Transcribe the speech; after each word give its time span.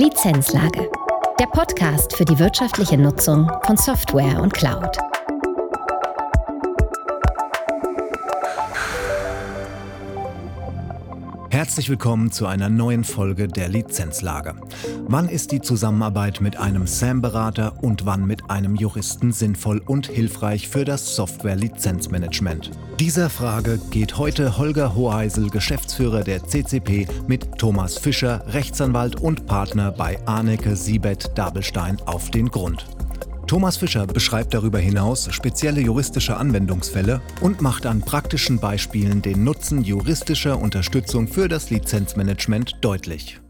Lizenzlage. 0.00 0.90
Der 1.38 1.44
Podcast 1.44 2.16
für 2.16 2.24
die 2.24 2.38
wirtschaftliche 2.38 2.96
Nutzung 2.96 3.52
von 3.66 3.76
Software 3.76 4.40
und 4.40 4.54
Cloud. 4.54 5.09
Herzlich 11.70 11.88
willkommen 11.88 12.32
zu 12.32 12.46
einer 12.46 12.68
neuen 12.68 13.04
Folge 13.04 13.46
der 13.46 13.68
Lizenzlage. 13.68 14.56
Wann 15.06 15.28
ist 15.28 15.52
die 15.52 15.60
Zusammenarbeit 15.60 16.40
mit 16.40 16.56
einem 16.56 16.88
SAM-Berater 16.88 17.80
und 17.80 18.04
wann 18.06 18.26
mit 18.26 18.50
einem 18.50 18.74
Juristen 18.74 19.30
sinnvoll 19.30 19.80
und 19.86 20.08
hilfreich 20.08 20.68
für 20.68 20.84
das 20.84 21.14
Software-Lizenzmanagement? 21.14 22.72
Dieser 22.98 23.30
Frage 23.30 23.78
geht 23.92 24.18
heute 24.18 24.58
Holger 24.58 24.96
Hoheisel, 24.96 25.48
Geschäftsführer 25.48 26.24
der 26.24 26.42
CCP, 26.42 27.06
mit 27.28 27.56
Thomas 27.56 27.98
Fischer, 27.98 28.42
Rechtsanwalt 28.48 29.20
und 29.20 29.46
Partner 29.46 29.92
bei 29.92 30.18
Arnecke 30.26 30.74
Siebet 30.74 31.30
Dabelstein 31.36 31.98
auf 32.04 32.32
den 32.32 32.48
Grund. 32.48 32.84
Thomas 33.50 33.78
Fischer 33.78 34.06
beschreibt 34.06 34.54
darüber 34.54 34.78
hinaus 34.78 35.28
spezielle 35.34 35.80
juristische 35.80 36.36
Anwendungsfälle 36.36 37.20
und 37.40 37.60
macht 37.60 37.84
an 37.84 38.00
praktischen 38.00 38.60
Beispielen 38.60 39.22
den 39.22 39.42
Nutzen 39.42 39.82
juristischer 39.82 40.56
Unterstützung 40.56 41.26
für 41.26 41.48
das 41.48 41.68
Lizenzmanagement 41.68 42.76
deutlich. 42.80 43.40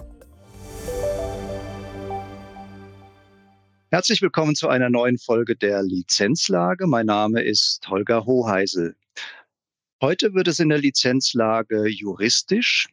Herzlich 3.90 4.22
willkommen 4.22 4.54
zu 4.54 4.68
einer 4.68 4.88
neuen 4.88 5.18
Folge 5.18 5.54
der 5.54 5.82
Lizenzlage. 5.82 6.86
Mein 6.86 7.04
Name 7.04 7.42
ist 7.42 7.86
Holger 7.86 8.24
Hoheisel. 8.24 8.96
Heute 10.00 10.32
wird 10.32 10.48
es 10.48 10.60
in 10.60 10.70
der 10.70 10.78
Lizenzlage 10.78 11.86
juristisch. 11.88 12.88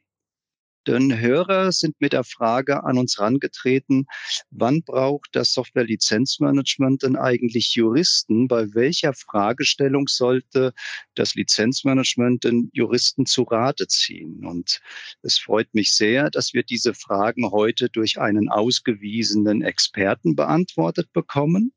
Denn 0.88 1.20
Hörer 1.20 1.73
sind 1.73 2.00
mit 2.00 2.14
der 2.14 2.23
Frage 2.23 2.86
an 2.86 2.98
uns 2.98 3.18
herangetreten, 3.18 4.05
wann 4.52 4.84
braucht 4.84 5.30
das 5.34 5.52
Software-Lizenzmanagement 5.52 7.04
denn 7.04 7.18
eigentlich 7.18 7.76
Juristen? 7.76 8.48
Bei 8.48 8.74
welcher 8.74 9.13
Fragestellung 9.13 10.08
sollte 10.08 10.74
das 11.15 11.35
Lizenzmanagement 11.35 12.46
den 12.46 12.70
Juristen 12.71 13.26
zu 13.26 13.43
Rate 13.43 13.88
ziehen? 13.88 14.46
Und 14.46 14.80
es 15.24 15.38
freut 15.38 15.74
mich 15.74 15.93
sehr, 15.93 16.30
dass 16.30 16.54
wir 16.54 16.63
diese 16.63 16.93
Fragen 16.93 17.52
heute 17.52 17.90
durch 17.90 18.18
einen 18.20 18.48
ausgewiesenen 18.48 19.63
Experten 19.63 20.38
beantwortet 20.38 21.12
bekommen. 21.12 21.74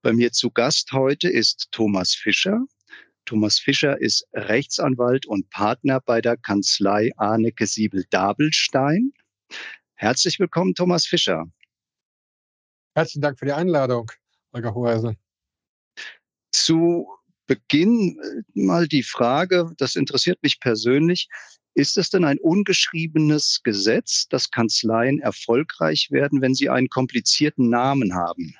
Bei 0.00 0.14
mir 0.14 0.32
zu 0.32 0.50
Gast 0.50 0.92
heute 0.92 1.28
ist 1.28 1.68
Thomas 1.72 2.14
Fischer. 2.14 2.64
Thomas 3.26 3.58
Fischer 3.58 4.00
ist 4.00 4.26
Rechtsanwalt 4.32 5.26
und 5.26 5.50
Partner 5.50 6.00
bei 6.00 6.20
der 6.20 6.36
Kanzlei 6.36 7.10
Arnecke 7.16 7.66
Siebel-Dabelstein. 7.66 9.12
Herzlich 9.94 10.38
willkommen, 10.38 10.74
Thomas 10.74 11.06
Fischer. 11.06 11.44
Herzlichen 12.94 13.22
Dank 13.22 13.38
für 13.38 13.44
die 13.44 13.52
Einladung, 13.52 14.10
Holger 14.54 14.74
Hoheisel. 14.74 15.16
Zu 16.52 17.08
Beginn 17.46 18.18
äh, 18.18 18.42
mal 18.54 18.88
die 18.88 19.02
Frage, 19.02 19.72
das 19.76 19.96
interessiert 19.96 20.42
mich 20.42 20.60
persönlich. 20.60 21.28
Ist 21.74 21.98
es 21.98 22.10
denn 22.10 22.24
ein 22.24 22.38
ungeschriebenes 22.38 23.60
Gesetz, 23.62 24.26
dass 24.28 24.50
Kanzleien 24.50 25.20
erfolgreich 25.20 26.08
werden, 26.10 26.40
wenn 26.40 26.54
sie 26.54 26.70
einen 26.70 26.88
komplizierten 26.88 27.68
Namen 27.68 28.14
haben? 28.14 28.54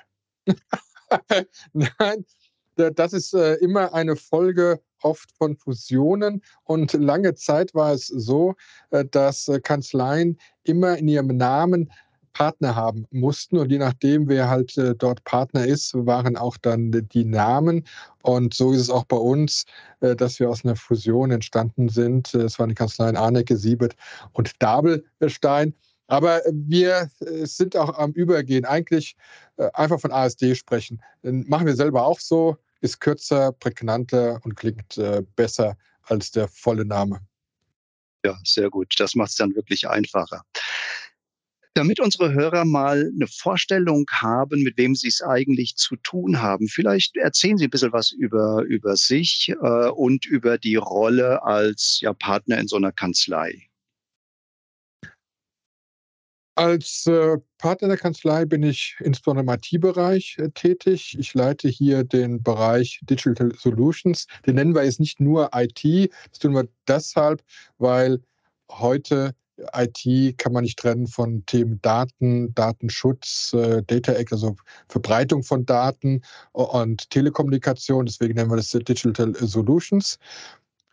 Nein, 1.73 2.25
das 2.77 3.13
ist 3.13 3.33
äh, 3.33 3.55
immer 3.55 3.93
eine 3.93 4.15
Folge 4.15 4.79
oft 5.01 5.31
von 5.37 5.55
Fusionen. 5.55 6.41
Und 6.63 6.93
lange 6.93 7.35
Zeit 7.35 7.73
war 7.73 7.93
es 7.93 8.07
so, 8.07 8.55
äh, 8.91 9.05
dass 9.05 9.47
äh, 9.47 9.59
Kanzleien 9.59 10.37
immer 10.63 10.97
in 10.97 11.07
ihrem 11.07 11.27
Namen 11.27 11.91
Partner 12.33 12.75
haben 12.75 13.07
mussten. 13.09 13.57
Und 13.57 13.71
je 13.71 13.79
nachdem, 13.79 14.27
wer 14.29 14.47
halt 14.47 14.79
dort 14.99 15.23
Partner 15.23 15.65
ist, 15.65 15.95
waren 15.95 16.37
auch 16.37 16.55
dann 16.57 16.91
die 16.91 17.25
Namen. 17.25 17.83
Und 18.21 18.53
so 18.53 18.73
ist 18.73 18.81
es 18.81 18.89
auch 18.91 19.05
bei 19.05 19.17
uns, 19.17 19.65
dass 20.01 20.39
wir 20.39 20.47
aus 20.47 20.63
einer 20.63 20.75
Fusion 20.75 21.31
entstanden 21.31 21.89
sind. 21.89 22.35
Es 22.35 22.59
waren 22.59 22.69
die 22.69 22.75
Kanzleien 22.75 23.17
Arnecke, 23.17 23.57
Siebet 23.57 23.95
und 24.33 24.51
Dabelstein. 24.59 25.73
Aber 26.05 26.41
wir 26.51 27.09
sind 27.21 27.75
auch 27.75 27.97
am 27.97 28.11
Übergehen. 28.11 28.65
Eigentlich 28.65 29.15
einfach 29.73 29.99
von 29.99 30.11
ASD 30.11 30.53
sprechen. 30.53 31.01
Machen 31.23 31.65
wir 31.65 31.75
selber 31.75 32.05
auch 32.05 32.19
so 32.19 32.57
ist 32.81 32.99
kürzer, 32.99 33.51
prägnanter 33.51 34.39
und 34.43 34.55
klingt 34.55 34.97
äh, 34.97 35.23
besser 35.35 35.77
als 36.03 36.31
der 36.31 36.47
volle 36.47 36.85
Name. 36.85 37.21
Ja, 38.25 38.37
sehr 38.43 38.69
gut. 38.69 38.93
Das 38.97 39.15
macht 39.15 39.31
es 39.31 39.35
dann 39.35 39.55
wirklich 39.55 39.87
einfacher. 39.87 40.43
Damit 41.77 41.99
unsere 41.99 42.33
Hörer 42.33 42.65
mal 42.65 43.11
eine 43.13 43.27
Vorstellung 43.27 44.05
haben, 44.11 44.63
mit 44.63 44.77
wem 44.77 44.95
sie 44.95 45.09
es 45.09 45.21
eigentlich 45.21 45.75
zu 45.75 45.95
tun 45.97 46.41
haben, 46.41 46.67
vielleicht 46.67 47.15
erzählen 47.17 47.55
Sie 47.59 47.65
ein 47.65 47.69
bisschen 47.69 47.93
was 47.93 48.11
über, 48.11 48.63
über 48.63 48.95
sich 48.95 49.53
äh, 49.61 49.89
und 49.89 50.25
über 50.25 50.57
die 50.57 50.75
Rolle 50.75 51.43
als 51.43 51.99
ja, 52.01 52.13
Partner 52.13 52.57
in 52.57 52.67
so 52.67 52.77
einer 52.77 52.91
Kanzlei. 52.91 53.66
Als 56.57 57.05
äh, 57.05 57.37
Partner 57.59 57.89
der 57.89 57.97
Kanzlei 57.97 58.43
bin 58.43 58.63
ich 58.63 58.95
insbesondere 58.99 59.43
im 59.43 59.59
IT-Bereich 59.61 60.37
äh, 60.39 60.49
tätig. 60.49 61.15
Ich 61.19 61.35
leite 61.35 61.69
hier 61.69 62.03
den 62.03 62.41
Bereich 62.41 62.99
Digital 63.03 63.53
Solutions. 63.55 64.25
Den 64.47 64.55
nennen 64.55 64.73
wir 64.73 64.83
jetzt 64.83 64.99
nicht 64.99 65.19
nur 65.19 65.51
IT. 65.53 66.11
Das 66.31 66.39
tun 66.39 66.55
wir 66.55 66.67
deshalb, 66.87 67.43
weil 67.77 68.21
heute 68.71 69.35
IT 69.75 70.37
kann 70.39 70.51
man 70.51 70.63
nicht 70.63 70.79
trennen 70.79 71.05
von 71.05 71.45
Themen 71.45 71.79
Daten, 71.83 72.55
Datenschutz, 72.55 73.53
äh, 73.53 73.83
Data 73.83 74.13
Act, 74.13 74.31
also 74.31 74.55
Verbreitung 74.89 75.43
von 75.43 75.63
Daten 75.63 76.23
und 76.53 77.07
Telekommunikation. 77.11 78.07
Deswegen 78.07 78.33
nennen 78.33 78.49
wir 78.49 78.57
das 78.57 78.71
Digital 78.71 79.35
Solutions 79.35 80.17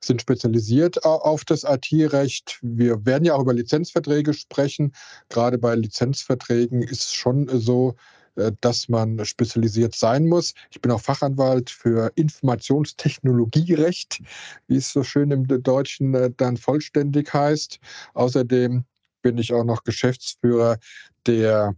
sind 0.07 0.21
spezialisiert 0.21 1.05
auf 1.05 1.45
das 1.45 1.65
IT-Recht. 1.65 2.59
Wir 2.63 3.05
werden 3.05 3.25
ja 3.25 3.35
auch 3.35 3.43
über 3.43 3.55
Lizenzverträge 3.55 4.35
sprechen. 4.35 4.95
Gerade 5.29 5.59
bei 5.59 5.75
Lizenzverträgen 5.75 6.83
ist 6.83 7.03
es 7.03 7.13
schon 7.13 7.49
so, 7.61 7.97
äh, 8.37 8.53
dass 8.61 8.89
man 8.89 9.25
spezialisiert 9.25 9.95
sein 9.95 10.27
muss. 10.27 10.55
Ich 10.71 10.81
bin 10.81 10.91
auch 10.91 11.01
Fachanwalt 11.01 11.71
für 11.71 12.11
Informationstechnologierecht, 12.17 14.21
wie 14.67 14.77
es 14.77 14.93
so 14.93 15.05
schön 15.05 15.31
im 15.31 15.47
Deutschen 15.47 16.15
äh, 16.15 16.31
dann 16.37 16.57
vollständig 16.57 17.33
heißt. 17.33 17.79
Außerdem 18.15 18.85
bin 19.23 19.39
ich 19.39 19.53
auch 19.53 19.63
noch 19.65 19.85
Geschäftsführer 19.85 20.79
der 21.27 21.77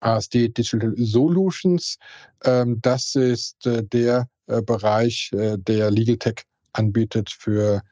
ASD 0.00 0.48
Digital 0.48 0.94
Solutions. 0.96 1.98
Ähm, 2.44 2.80
das 2.80 3.14
ist 3.14 3.66
äh, 3.66 3.84
der 3.84 4.28
Bereich 4.64 5.32
der 5.32 5.90
Legal 5.90 6.18
Tech 6.18 6.44
anbietet 6.78 7.30
für 7.30 7.82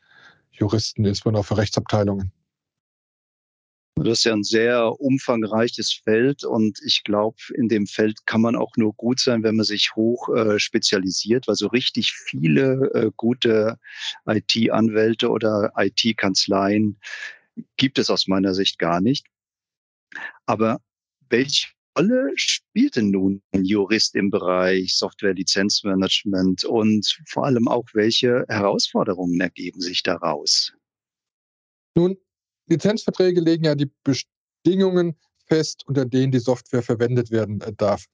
Juristen, 0.52 1.04
insbesondere 1.04 1.40
auch 1.40 1.46
für 1.46 1.56
Rechtsabteilungen. 1.56 2.32
Das 3.96 4.18
ist 4.18 4.24
ja 4.24 4.32
ein 4.32 4.42
sehr 4.42 5.00
umfangreiches 5.00 5.92
Feld 5.92 6.42
und 6.42 6.80
ich 6.84 7.04
glaube, 7.04 7.36
in 7.54 7.68
dem 7.68 7.86
Feld 7.86 8.26
kann 8.26 8.40
man 8.40 8.56
auch 8.56 8.76
nur 8.76 8.92
gut 8.94 9.20
sein, 9.20 9.44
wenn 9.44 9.54
man 9.54 9.64
sich 9.64 9.94
hoch 9.94 10.28
äh, 10.34 10.58
spezialisiert, 10.58 11.46
weil 11.46 11.54
so 11.54 11.68
richtig 11.68 12.12
viele 12.12 12.90
äh, 12.92 13.10
gute 13.16 13.78
IT-Anwälte 14.26 15.30
oder 15.30 15.72
IT-Kanzleien 15.76 16.98
gibt 17.76 17.98
es 18.00 18.10
aus 18.10 18.26
meiner 18.26 18.52
Sicht 18.52 18.80
gar 18.80 19.00
nicht. 19.00 19.26
Aber 20.44 20.80
welche 21.28 21.68
Rolle 21.96 22.32
spielt 22.36 22.96
denn 22.96 23.10
nun 23.10 23.42
ein 23.52 23.64
Jurist 23.64 24.14
im 24.16 24.30
Bereich 24.30 24.96
Software-Lizenzmanagement 24.96 26.64
und 26.64 27.20
vor 27.28 27.46
allem 27.46 27.68
auch, 27.68 27.84
welche 27.92 28.44
Herausforderungen 28.48 29.40
ergeben 29.40 29.80
sich 29.80 30.02
daraus? 30.02 30.72
Nun, 31.94 32.16
Lizenzverträge 32.66 33.40
legen 33.40 33.64
ja 33.64 33.74
die 33.74 33.90
Bedingungen 34.02 35.16
fest, 35.46 35.84
unter 35.86 36.04
denen 36.04 36.32
die 36.32 36.38
Software 36.38 36.82
verwendet 36.82 37.30
werden 37.30 37.60
äh, 37.60 37.72
darf. 37.72 38.06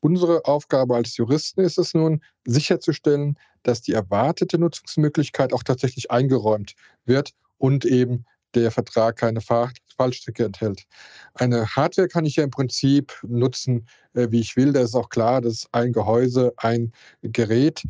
Unsere 0.00 0.44
Aufgabe 0.44 0.96
als 0.96 1.16
Juristen 1.16 1.60
ist 1.60 1.78
es 1.78 1.94
nun, 1.94 2.22
sicherzustellen, 2.44 3.38
dass 3.62 3.82
die 3.82 3.92
erwartete 3.92 4.58
Nutzungsmöglichkeit 4.58 5.52
auch 5.52 5.62
tatsächlich 5.62 6.10
eingeräumt 6.10 6.74
wird 7.04 7.30
und 7.56 7.84
eben 7.84 8.26
der 8.54 8.70
Vertrag 8.70 9.16
keine 9.16 9.40
Fallstricke 9.40 10.44
enthält. 10.44 10.84
Eine 11.34 11.66
Hardware 11.66 12.08
kann 12.08 12.26
ich 12.26 12.36
ja 12.36 12.44
im 12.44 12.50
Prinzip 12.50 13.12
nutzen, 13.22 13.86
äh, 14.14 14.28
wie 14.30 14.40
ich 14.40 14.56
will. 14.56 14.72
Das 14.72 14.90
ist 14.90 14.94
auch 14.94 15.08
klar, 15.08 15.40
das 15.40 15.54
ist 15.54 15.68
ein 15.72 15.92
Gehäuse, 15.92 16.52
ein 16.56 16.92
Gerät. 17.22 17.82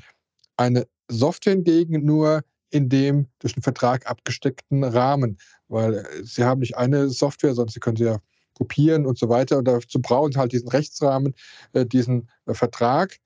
Eine 0.56 0.86
Software 1.08 1.54
hingegen 1.54 2.04
nur 2.04 2.42
in 2.70 2.88
dem 2.88 3.28
durch 3.38 3.54
den 3.54 3.62
Vertrag 3.62 4.06
abgesteckten 4.06 4.82
Rahmen, 4.84 5.38
weil 5.68 5.94
äh, 5.94 6.24
Sie 6.24 6.44
haben 6.44 6.60
nicht 6.60 6.76
eine 6.76 7.08
Software, 7.10 7.54
sondern 7.54 7.72
Sie 7.72 7.80
können 7.80 7.96
sie 7.96 8.04
ja 8.04 8.18
kopieren 8.54 9.06
und 9.06 9.18
so 9.18 9.28
weiter. 9.28 9.58
Und 9.58 9.66
dazu 9.66 10.00
brauchen 10.00 10.32
Sie 10.32 10.38
halt 10.38 10.52
diesen 10.52 10.68
Rechtsrahmen, 10.68 11.34
äh, 11.72 11.86
diesen 11.86 12.28
Vertrag. 12.48 13.18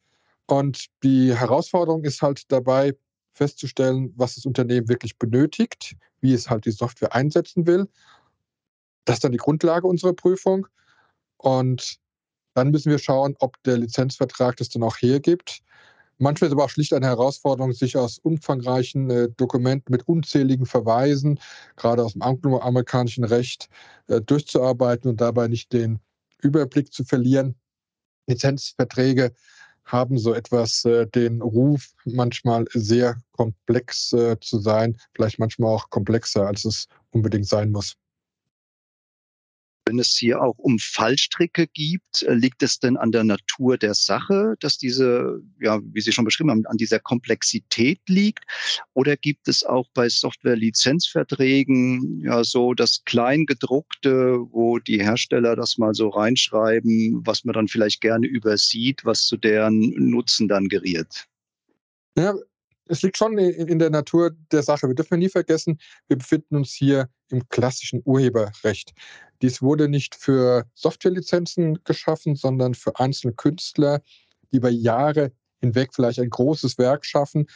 Und 0.46 0.86
die 1.02 1.34
Herausforderung 1.34 2.04
ist 2.04 2.22
halt 2.22 2.50
dabei, 2.52 2.94
festzustellen, 3.36 4.12
was 4.16 4.36
das 4.36 4.46
Unternehmen 4.46 4.88
wirklich 4.88 5.18
benötigt, 5.18 5.94
wie 6.20 6.32
es 6.32 6.50
halt 6.50 6.64
die 6.64 6.70
Software 6.70 7.14
einsetzen 7.14 7.66
will. 7.66 7.88
Das 9.04 9.16
ist 9.16 9.24
dann 9.24 9.32
die 9.32 9.38
Grundlage 9.38 9.86
unserer 9.86 10.12
Prüfung. 10.12 10.66
Und 11.36 11.98
dann 12.54 12.70
müssen 12.70 12.90
wir 12.90 12.98
schauen, 12.98 13.34
ob 13.38 13.62
der 13.64 13.78
Lizenzvertrag 13.78 14.56
das 14.56 14.68
dann 14.70 14.82
auch 14.82 14.96
hergibt. 14.96 15.60
Manchmal 16.18 16.48
ist 16.48 16.52
aber 16.54 16.64
auch 16.64 16.70
schlicht 16.70 16.94
eine 16.94 17.06
Herausforderung, 17.06 17.72
sich 17.72 17.96
aus 17.96 18.18
umfangreichen 18.18 19.10
äh, 19.10 19.28
Dokumenten 19.36 19.92
mit 19.92 20.08
unzähligen 20.08 20.64
Verweisen, 20.64 21.38
gerade 21.76 22.02
aus 22.02 22.14
dem 22.14 22.22
angloamerikanischen 22.22 23.24
Recht, 23.24 23.68
äh, 24.08 24.22
durchzuarbeiten 24.22 25.10
und 25.10 25.20
dabei 25.20 25.48
nicht 25.48 25.74
den 25.74 26.00
Überblick 26.40 26.92
zu 26.92 27.04
verlieren. 27.04 27.54
Lizenzverträge 28.26 29.32
haben 29.86 30.18
so 30.18 30.34
etwas 30.34 30.84
äh, 30.84 31.06
den 31.06 31.40
Ruf, 31.40 31.92
manchmal 32.04 32.66
sehr 32.72 33.16
komplex 33.32 34.12
äh, 34.12 34.38
zu 34.40 34.58
sein, 34.58 34.96
vielleicht 35.14 35.38
manchmal 35.38 35.74
auch 35.74 35.88
komplexer, 35.90 36.46
als 36.46 36.64
es 36.64 36.86
unbedingt 37.10 37.46
sein 37.46 37.70
muss. 37.70 37.94
Wenn 39.88 40.00
es 40.00 40.16
hier 40.18 40.42
auch 40.42 40.58
um 40.58 40.80
Fallstricke 40.80 41.68
gibt, 41.68 42.24
äh, 42.24 42.34
liegt 42.34 42.64
es 42.64 42.80
denn 42.80 42.96
an 42.96 43.12
der 43.12 43.22
Natur 43.22 43.78
der 43.78 43.94
Sache, 43.94 44.56
dass 44.58 44.78
diese, 44.78 45.40
ja, 45.60 45.78
wie 45.92 46.00
Sie 46.00 46.10
schon 46.10 46.24
beschrieben 46.24 46.50
haben, 46.50 46.66
an 46.66 46.76
dieser 46.76 46.98
Komplexität 46.98 48.00
liegt? 48.08 48.42
Oder 48.94 49.16
gibt 49.16 49.46
es 49.46 49.62
auch 49.62 49.86
bei 49.94 50.08
Software-Lizenzverträgen 50.08 52.20
ja 52.20 52.42
so 52.42 52.74
das 52.74 53.04
Kleingedruckte, 53.04 54.38
wo 54.50 54.80
die 54.80 55.00
Hersteller 55.00 55.54
das 55.54 55.78
mal 55.78 55.94
so 55.94 56.08
reinschreiben, 56.08 57.24
was 57.24 57.44
man 57.44 57.52
dann 57.52 57.68
vielleicht 57.68 58.00
gerne 58.00 58.26
übersieht, 58.26 59.04
was 59.04 59.26
zu 59.26 59.36
deren 59.36 59.94
Nutzen 59.96 60.48
dann 60.48 60.66
geriert? 60.66 61.26
Ja, 62.18 62.34
es 62.88 63.02
liegt 63.02 63.16
schon 63.16 63.38
in 63.38 63.78
der 63.78 63.90
Natur 63.90 64.32
der 64.50 64.62
Sache. 64.62 64.88
Wir 64.88 64.94
dürfen 64.94 65.18
nie 65.18 65.28
vergessen, 65.28 65.78
wir 66.08 66.16
befinden 66.16 66.56
uns 66.56 66.72
hier 66.72 67.08
im 67.30 67.48
klassischen 67.48 68.02
Urheberrecht. 68.04 68.92
Dies 69.42 69.62
wurde 69.62 69.88
nicht 69.88 70.14
für 70.14 70.66
Softwarelizenzen 70.74 71.82
geschaffen, 71.84 72.36
sondern 72.36 72.74
für 72.74 72.98
einzelne 72.98 73.34
Künstler, 73.34 74.00
die 74.52 74.56
über 74.58 74.70
Jahre 74.70 75.32
hinweg 75.60 75.90
vielleicht 75.94 76.20
ein 76.20 76.30
großes 76.30 76.78
Werk 76.78 77.04
schaffen, 77.04 77.46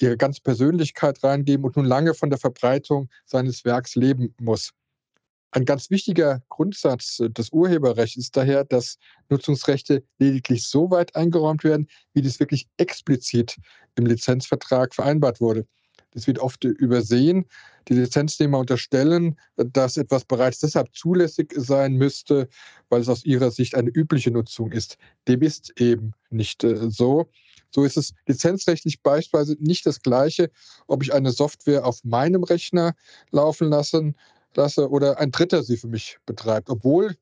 ihre 0.00 0.16
ganze 0.16 0.42
Persönlichkeit 0.42 1.22
reingeben 1.24 1.64
und 1.64 1.76
nun 1.76 1.86
lange 1.86 2.14
von 2.14 2.30
der 2.30 2.38
Verbreitung 2.38 3.08
seines 3.24 3.64
Werks 3.64 3.94
leben 3.94 4.34
muss. 4.40 4.72
Ein 5.50 5.64
ganz 5.64 5.90
wichtiger 5.90 6.42
Grundsatz 6.50 7.20
äh, 7.20 7.30
des 7.30 7.50
Urheberrechts 7.50 8.16
ist 8.16 8.36
daher, 8.36 8.64
dass 8.64 8.98
Nutzungsrechte 9.30 10.04
lediglich 10.18 10.68
so 10.68 10.90
weit 10.90 11.16
eingeräumt 11.16 11.64
werden, 11.64 11.88
wie 12.12 12.20
dies 12.20 12.38
wirklich 12.38 12.68
explizit 12.76 13.56
im 13.94 14.04
Lizenzvertrag 14.04 14.94
vereinbart 14.94 15.40
wurde. 15.40 15.66
Das 16.12 16.26
wird 16.26 16.38
oft 16.38 16.64
übersehen. 16.64 17.46
Die 17.88 17.94
Lizenznehmer 17.94 18.58
unterstellen, 18.58 19.38
dass 19.56 19.96
etwas 19.96 20.24
bereits 20.24 20.60
deshalb 20.60 20.94
zulässig 20.94 21.52
sein 21.56 21.94
müsste, 21.94 22.48
weil 22.88 23.00
es 23.02 23.08
aus 23.08 23.24
ihrer 23.24 23.50
Sicht 23.50 23.74
eine 23.74 23.90
übliche 23.90 24.30
Nutzung 24.30 24.72
ist. 24.72 24.96
Dem 25.26 25.42
ist 25.42 25.78
eben 25.80 26.12
nicht 26.30 26.64
äh, 26.64 26.90
so. 26.90 27.30
So 27.70 27.84
ist 27.84 27.98
es 27.98 28.14
lizenzrechtlich 28.26 29.02
beispielsweise 29.02 29.56
nicht 29.60 29.84
das 29.84 30.00
Gleiche, 30.00 30.50
ob 30.86 31.02
ich 31.02 31.12
eine 31.12 31.30
Software 31.30 31.84
auf 31.84 32.02
meinem 32.02 32.42
Rechner 32.42 32.94
laufen 33.30 33.68
lassen 33.68 34.14
lasse 34.54 34.90
oder 34.90 35.18
ein 35.18 35.30
Dritter 35.30 35.62
sie 35.62 35.76
für 35.76 35.88
mich 35.88 36.18
betreibt, 36.26 36.70
obwohl 36.70 37.16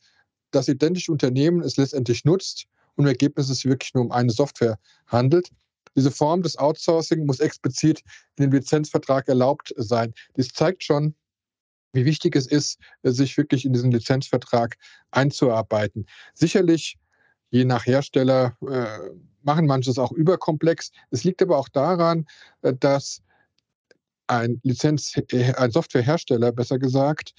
das 0.50 0.69
identische 0.69 1.12
Unternehmen 1.12 1.61
es 1.61 1.77
letztendlich 1.77 2.25
nutzt 2.25 2.67
und 2.97 3.05
im 3.05 3.09
Ergebnis 3.09 3.49
es 3.49 3.65
wirklich 3.65 3.94
nur 3.94 4.05
um 4.05 4.12
eine 4.12 4.31
Software 4.31 4.79
handelt. 5.06 5.50
Diese 5.96 6.10
Form 6.10 6.43
des 6.43 6.56
Outsourcing 6.56 7.26
muss 7.26 7.40
explizit 7.40 8.02
in 8.37 8.44
dem 8.44 8.52
Lizenzvertrag 8.52 9.28
erlaubt 9.28 9.72
sein. 9.76 10.12
Dies 10.37 10.48
zeigt 10.48 10.84
schon, 10.84 11.14
wie 11.93 12.04
wichtig 12.04 12.37
es 12.37 12.46
ist, 12.46 12.78
sich 13.02 13.37
wirklich 13.37 13.64
in 13.64 13.72
diesen 13.72 13.90
Lizenzvertrag 13.90 14.76
einzuarbeiten. 15.10 16.06
Sicherlich, 16.34 16.98
je 17.50 17.64
nach 17.64 17.87
Hersteller, 17.87 18.56
äh, 18.69 19.10
machen 19.43 19.66
manches 19.66 19.98
auch 19.98 20.12
überkomplex. 20.12 20.90
Es 21.10 21.25
liegt 21.25 21.40
aber 21.40 21.56
auch 21.56 21.69
daran, 21.69 22.26
äh, 22.62 22.75
dass 22.75 23.22
ein 24.26 24.60
Lizenz, 24.62 25.16
äh, 25.31 25.54
ein 25.54 25.70
Softwarehersteller, 25.70 26.52
besser 26.52 26.78
gesagt, 26.78 27.32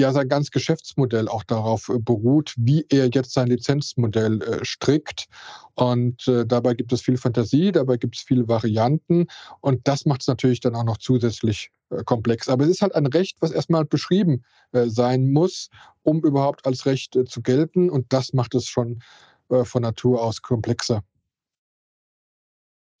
ja 0.00 0.12
sein 0.12 0.28
ganz 0.28 0.50
Geschäftsmodell 0.50 1.28
auch 1.28 1.44
darauf 1.44 1.88
äh, 1.88 1.98
beruht, 1.98 2.54
wie 2.56 2.84
er 2.88 3.08
jetzt 3.12 3.32
sein 3.32 3.48
Lizenzmodell 3.48 4.42
äh, 4.42 4.64
strickt. 4.64 5.26
Und 5.74 6.26
äh, 6.28 6.44
dabei 6.46 6.74
gibt 6.74 6.92
es 6.92 7.02
viel 7.02 7.16
Fantasie, 7.16 7.72
dabei 7.72 7.96
gibt 7.96 8.16
es 8.16 8.22
viele 8.22 8.48
Varianten 8.48 9.26
und 9.60 9.86
das 9.86 10.06
macht 10.06 10.22
es 10.22 10.26
natürlich 10.26 10.60
dann 10.60 10.74
auch 10.74 10.84
noch 10.84 10.98
zusätzlich 10.98 11.70
komplex. 12.04 12.48
Aber 12.48 12.64
es 12.64 12.70
ist 12.70 12.82
halt 12.82 12.94
ein 12.94 13.06
Recht, 13.06 13.36
was 13.40 13.50
erstmal 13.50 13.84
beschrieben 13.84 14.44
sein 14.72 15.32
muss, 15.32 15.70
um 16.02 16.22
überhaupt 16.24 16.64
als 16.64 16.86
Recht 16.86 17.18
zu 17.26 17.42
gelten 17.42 17.90
und 17.90 18.12
das 18.12 18.32
macht 18.32 18.54
es 18.54 18.66
schon 18.66 19.02
von 19.48 19.82
Natur 19.82 20.22
aus 20.22 20.40
komplexer. 20.40 21.02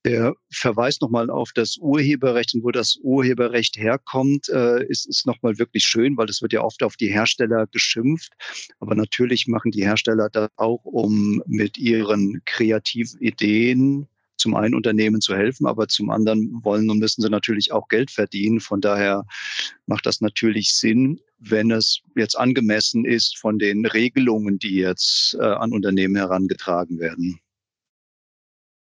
Der 0.06 0.34
Verweis 0.50 0.98
nochmal 1.02 1.28
auf 1.28 1.50
das 1.54 1.76
Urheberrecht 1.76 2.54
und 2.54 2.64
wo 2.64 2.70
das 2.70 2.98
Urheberrecht 3.02 3.76
herkommt, 3.76 4.48
äh, 4.48 4.82
ist, 4.86 5.06
ist 5.06 5.26
nochmal 5.26 5.58
wirklich 5.58 5.84
schön, 5.84 6.16
weil 6.16 6.26
das 6.26 6.40
wird 6.40 6.54
ja 6.54 6.62
oft 6.62 6.82
auf 6.82 6.96
die 6.96 7.12
Hersteller 7.12 7.66
geschimpft. 7.66 8.32
Aber 8.78 8.94
natürlich 8.94 9.46
machen 9.46 9.72
die 9.72 9.84
Hersteller 9.84 10.30
das 10.30 10.48
auch, 10.56 10.84
um 10.84 11.42
mit 11.46 11.76
ihren 11.76 12.40
kreativen 12.46 13.20
Ideen 13.20 14.08
zum 14.38 14.56
einen 14.56 14.74
Unternehmen 14.74 15.20
zu 15.20 15.36
helfen, 15.36 15.66
aber 15.66 15.86
zum 15.88 16.08
anderen 16.08 16.60
wollen 16.64 16.88
und 16.88 16.98
müssen 16.98 17.20
sie 17.20 17.28
natürlich 17.28 17.72
auch 17.72 17.88
Geld 17.88 18.10
verdienen. 18.10 18.60
Von 18.60 18.80
daher 18.80 19.26
macht 19.86 20.06
das 20.06 20.22
natürlich 20.22 20.74
Sinn, 20.74 21.20
wenn 21.38 21.70
es 21.70 22.00
jetzt 22.16 22.38
angemessen 22.38 23.04
ist 23.04 23.36
von 23.36 23.58
den 23.58 23.84
Regelungen, 23.84 24.58
die 24.58 24.76
jetzt 24.76 25.36
äh, 25.38 25.42
an 25.44 25.72
Unternehmen 25.72 26.16
herangetragen 26.16 26.98
werden. 26.98 27.38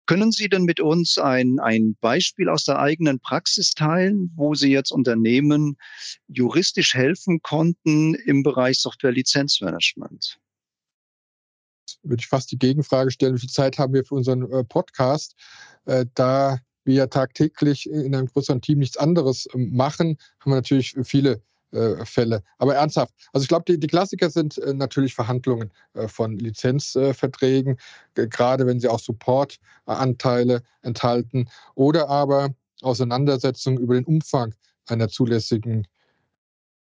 Können 0.06 0.32
Sie 0.32 0.48
denn 0.48 0.64
mit 0.64 0.80
uns 0.80 1.16
ein, 1.18 1.58
ein 1.60 1.96
Beispiel 2.00 2.48
aus 2.48 2.64
der 2.64 2.78
eigenen 2.78 3.20
Praxis 3.20 3.70
teilen, 3.70 4.32
wo 4.34 4.54
Sie 4.54 4.70
jetzt 4.70 4.90
Unternehmen 4.90 5.76
juristisch 6.26 6.94
helfen 6.94 7.40
konnten 7.42 8.14
im 8.14 8.42
Bereich 8.42 8.80
Software-Lizenzmanagement? 8.80 10.38
Würde 12.02 12.20
ich 12.20 12.26
fast 12.26 12.50
die 12.50 12.58
Gegenfrage 12.58 13.10
stellen, 13.12 13.36
wie 13.36 13.40
viel 13.40 13.48
Zeit 13.48 13.78
haben 13.78 13.94
wir 13.94 14.04
für 14.04 14.16
unseren 14.16 14.50
äh, 14.50 14.64
Podcast? 14.64 15.36
Äh, 15.84 16.06
da 16.14 16.58
wir 16.84 16.94
ja 16.94 17.06
tagtäglich 17.06 17.88
in 17.88 18.14
einem 18.14 18.26
größeren 18.26 18.60
Team 18.60 18.80
nichts 18.80 18.96
anderes 18.96 19.46
ähm, 19.54 19.74
machen, 19.74 20.18
haben 20.40 20.50
wir 20.50 20.56
natürlich 20.56 20.96
viele 21.04 21.42
Fälle. 22.04 22.42
Aber 22.58 22.74
ernsthaft, 22.74 23.14
also 23.32 23.44
ich 23.44 23.48
glaube, 23.48 23.64
die, 23.66 23.78
die, 23.78 23.86
Klassiker 23.86 24.28
sind 24.28 24.58
äh, 24.58 24.74
natürlich 24.74 25.14
Verhandlungen 25.14 25.72
äh, 25.94 26.06
von 26.06 26.38
Lizenzverträgen, 26.38 27.78
gerade 28.14 28.66
wenn 28.66 28.78
sie 28.78 28.88
auch 28.88 29.00
Supportanteile 29.00 30.62
enthalten 30.82 31.48
oder 31.74 32.08
aber 32.08 32.50
Auseinandersetzungen 32.82 33.78
über 33.78 33.94
den 33.94 34.04
Umfang 34.04 34.54
einer 34.86 35.08
zulässigen 35.08 35.86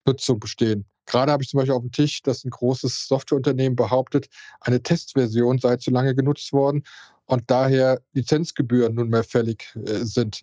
Nutzung 0.06 0.40
bestehen. 0.40 0.86
Gerade 1.06 1.32
habe 1.32 1.42
ich 1.42 1.50
zum 1.50 1.58
Beispiel 1.58 1.74
auf 1.74 1.82
dem 1.82 1.92
Tisch, 1.92 2.22
dass 2.22 2.44
ein 2.44 2.50
großes 2.50 3.06
Softwareunternehmen 3.06 3.76
behauptet, 3.76 4.28
eine 4.60 4.82
Testversion 4.82 5.58
sei 5.58 5.76
zu 5.76 5.90
lange 5.90 6.14
genutzt 6.14 6.52
worden 6.52 6.84
und 7.26 7.50
daher 7.50 8.00
Lizenzgebühren 8.12 8.94
nunmehr 8.94 9.24
fällig 9.24 9.74
äh, 9.76 10.04
sind. 10.04 10.42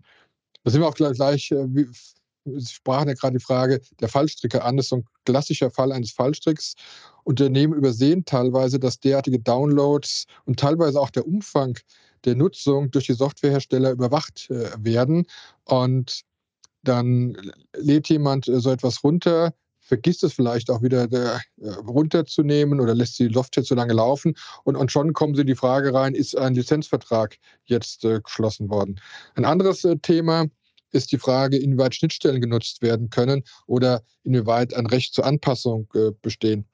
Da 0.64 0.72
sind 0.72 0.82
wir 0.82 0.88
auch 0.88 0.96
gleich, 0.96 1.16
gleich 1.16 1.52
äh, 1.52 1.86
Sie 2.56 2.74
sprachen 2.74 3.08
ja 3.08 3.14
gerade 3.14 3.38
die 3.38 3.44
Frage 3.44 3.82
der 4.00 4.08
Fallstricke 4.10 4.64
an. 4.64 4.78
Das 4.78 4.86
ist 4.86 4.90
so 4.90 4.98
ein 4.98 5.06
klassischer 5.26 5.72
Fall 5.72 5.92
eines 5.92 6.12
Fallstricks. 6.12 6.76
Unternehmen 7.24 7.74
übersehen 7.74 8.24
teilweise, 8.26 8.80
dass 8.80 9.00
derartige 9.00 9.40
Downloads 9.40 10.26
und 10.46 10.60
teilweise 10.60 11.00
auch 11.00 11.10
der 11.10 11.28
Umfang 11.28 11.78
der 12.26 12.36
Nutzung 12.36 12.92
durch 12.92 13.08
die 13.08 13.14
Softwarehersteller 13.14 13.92
überwacht 13.92 14.50
äh, 14.50 14.72
werden. 14.78 15.26
Und 15.66 16.22
dann 16.84 17.38
lädt 17.76 18.10
jemand 18.10 18.48
äh, 18.48 18.60
so 18.60 18.72
etwas 18.72 19.04
runter, 19.04 19.54
vergisst 19.80 20.24
es 20.24 20.34
vielleicht 20.34 20.70
auch 20.70 20.82
wieder 20.82 21.08
der, 21.08 21.42
äh, 21.58 21.70
runterzunehmen 21.70 22.80
oder 22.80 22.94
lässt 22.94 23.20
die 23.20 23.32
Software 23.34 23.64
zu 23.64 23.76
lange 23.76 23.94
laufen. 23.94 24.36
Und, 24.64 24.76
und 24.76 24.92
schon 24.92 25.14
kommen 25.14 25.36
sie 25.36 25.42
in 25.42 25.48
die 25.48 25.56
Frage 25.56 25.94
rein, 25.94 26.16
ist 26.16 26.38
ein 26.38 26.56
Lizenzvertrag 26.56 27.38
jetzt 27.66 28.02
geschlossen 28.02 28.70
worden? 28.70 29.00
Ein 29.36 29.46
anderes 29.46 29.86
Thema 30.02 30.48
ist 30.92 31.12
die 31.12 31.18
Frage, 31.18 31.58
inwieweit 31.58 31.96
Schnittstellen 31.96 32.42
genutzt 32.42 32.82
werden 32.82 33.10
können 33.10 33.44
oder 33.66 34.04
inwieweit 34.24 34.74
ein 34.74 34.86
Recht 34.86 35.14
zur 35.14 35.26
Anpassung 35.26 35.88
äh, 35.94 36.12
bestehen. 36.22 36.66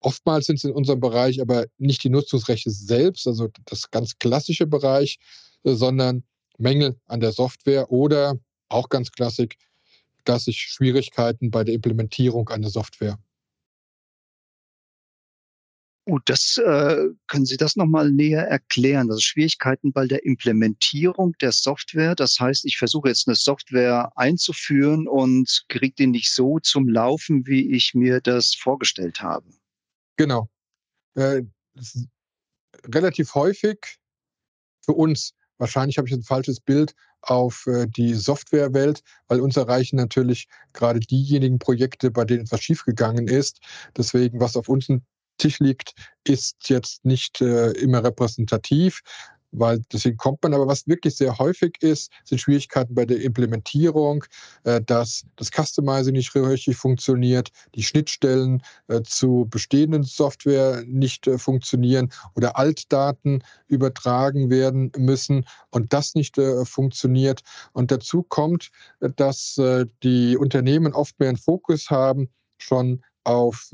Oftmals 0.00 0.46
sind 0.46 0.56
es 0.56 0.64
in 0.64 0.72
unserem 0.72 1.00
Bereich 1.00 1.40
aber 1.40 1.66
nicht 1.78 2.04
die 2.04 2.10
Nutzungsrechte 2.10 2.70
selbst, 2.70 3.26
also 3.26 3.48
das 3.64 3.90
ganz 3.90 4.18
klassische 4.18 4.66
Bereich, 4.66 5.18
äh, 5.62 5.74
sondern 5.74 6.24
Mängel 6.58 6.96
an 7.06 7.20
der 7.20 7.32
Software 7.32 7.90
oder 7.90 8.38
auch 8.68 8.88
ganz 8.88 9.10
klassisch, 9.12 9.56
klassisch 10.24 10.68
Schwierigkeiten 10.68 11.50
bei 11.50 11.64
der 11.64 11.74
Implementierung 11.74 12.48
einer 12.48 12.70
Software. 12.70 13.18
Gut, 16.06 16.22
das 16.26 16.58
äh, 16.58 17.08
können 17.28 17.46
Sie 17.46 17.56
das 17.56 17.76
nochmal 17.76 18.10
näher 18.10 18.46
erklären? 18.46 19.10
Also 19.10 19.20
Schwierigkeiten 19.22 19.90
bei 19.92 20.06
der 20.06 20.24
Implementierung 20.26 21.32
der 21.40 21.52
Software. 21.52 22.14
Das 22.14 22.38
heißt, 22.38 22.66
ich 22.66 22.76
versuche 22.76 23.08
jetzt 23.08 23.26
eine 23.26 23.36
Software 23.36 24.12
einzuführen 24.14 25.08
und 25.08 25.64
kriege 25.68 25.94
die 25.94 26.06
nicht 26.06 26.30
so 26.30 26.58
zum 26.58 26.88
Laufen, 26.88 27.46
wie 27.46 27.74
ich 27.74 27.94
mir 27.94 28.20
das 28.20 28.54
vorgestellt 28.54 29.20
habe. 29.20 29.46
Genau. 30.16 30.48
äh, 31.14 31.42
relativ 32.92 33.34
häufig 33.34 33.98
für 34.84 34.92
uns, 34.92 35.34
wahrscheinlich 35.58 35.98
habe 35.98 36.08
ich 36.08 36.14
ein 36.14 36.22
falsches 36.22 36.60
Bild 36.60 36.94
auf 37.22 37.66
äh, 37.66 37.86
die 37.86 38.14
Softwarewelt, 38.14 39.02
weil 39.28 39.40
uns 39.40 39.56
erreichen 39.56 39.96
natürlich 39.96 40.48
gerade 40.74 41.00
diejenigen 41.00 41.58
Projekte, 41.58 42.10
bei 42.10 42.24
denen 42.24 42.42
etwas 42.42 42.62
schiefgegangen 42.62 43.28
ist. 43.28 43.60
Deswegen, 43.96 44.40
was 44.40 44.56
auf 44.56 44.68
uns 44.68 44.88
Tisch 45.38 45.58
liegt, 45.60 45.92
ist 46.24 46.68
jetzt 46.68 47.04
nicht 47.04 47.40
äh, 47.40 47.70
immer 47.72 48.02
repräsentativ 48.04 49.00
weil 49.54 49.82
deswegen 49.92 50.16
kommt 50.16 50.42
man. 50.42 50.54
Aber 50.54 50.66
was 50.66 50.86
wirklich 50.86 51.16
sehr 51.16 51.38
häufig 51.38 51.76
ist, 51.80 52.12
sind 52.24 52.40
Schwierigkeiten 52.40 52.94
bei 52.94 53.04
der 53.04 53.20
Implementierung, 53.22 54.24
äh, 54.64 54.80
dass 54.80 55.24
das 55.36 55.50
Customizing 55.50 56.14
nicht 56.14 56.34
richtig 56.34 56.76
funktioniert, 56.76 57.50
die 57.74 57.82
Schnittstellen 57.82 58.62
äh, 58.88 59.02
zu 59.02 59.46
bestehenden 59.48 60.02
Software 60.02 60.82
nicht 60.86 61.26
äh, 61.26 61.38
funktionieren 61.38 62.12
oder 62.34 62.58
Altdaten 62.58 63.42
übertragen 63.68 64.50
werden 64.50 64.90
müssen 64.96 65.46
und 65.70 65.92
das 65.92 66.14
nicht 66.14 66.36
funktioniert. 66.64 67.42
Und 67.72 67.90
dazu 67.90 68.22
kommt, 68.22 68.70
dass 69.00 69.60
die 70.02 70.36
Unternehmen 70.36 70.92
oft 70.92 71.18
mehr 71.18 71.28
einen 71.28 71.38
Fokus 71.38 71.90
haben, 71.90 72.28
schon 72.58 73.02
auf 73.24 73.70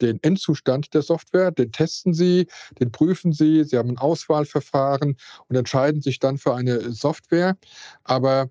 den 0.00 0.22
Endzustand 0.22 0.94
der 0.94 1.02
Software, 1.02 1.50
den 1.50 1.72
testen 1.72 2.14
Sie, 2.14 2.46
den 2.80 2.92
prüfen 2.92 3.32
Sie, 3.32 3.64
Sie 3.64 3.76
haben 3.76 3.90
ein 3.90 3.98
Auswahlverfahren 3.98 5.16
und 5.48 5.56
entscheiden 5.56 6.00
sich 6.00 6.18
dann 6.18 6.38
für 6.38 6.54
eine 6.54 6.92
Software. 6.92 7.56
Aber 8.04 8.50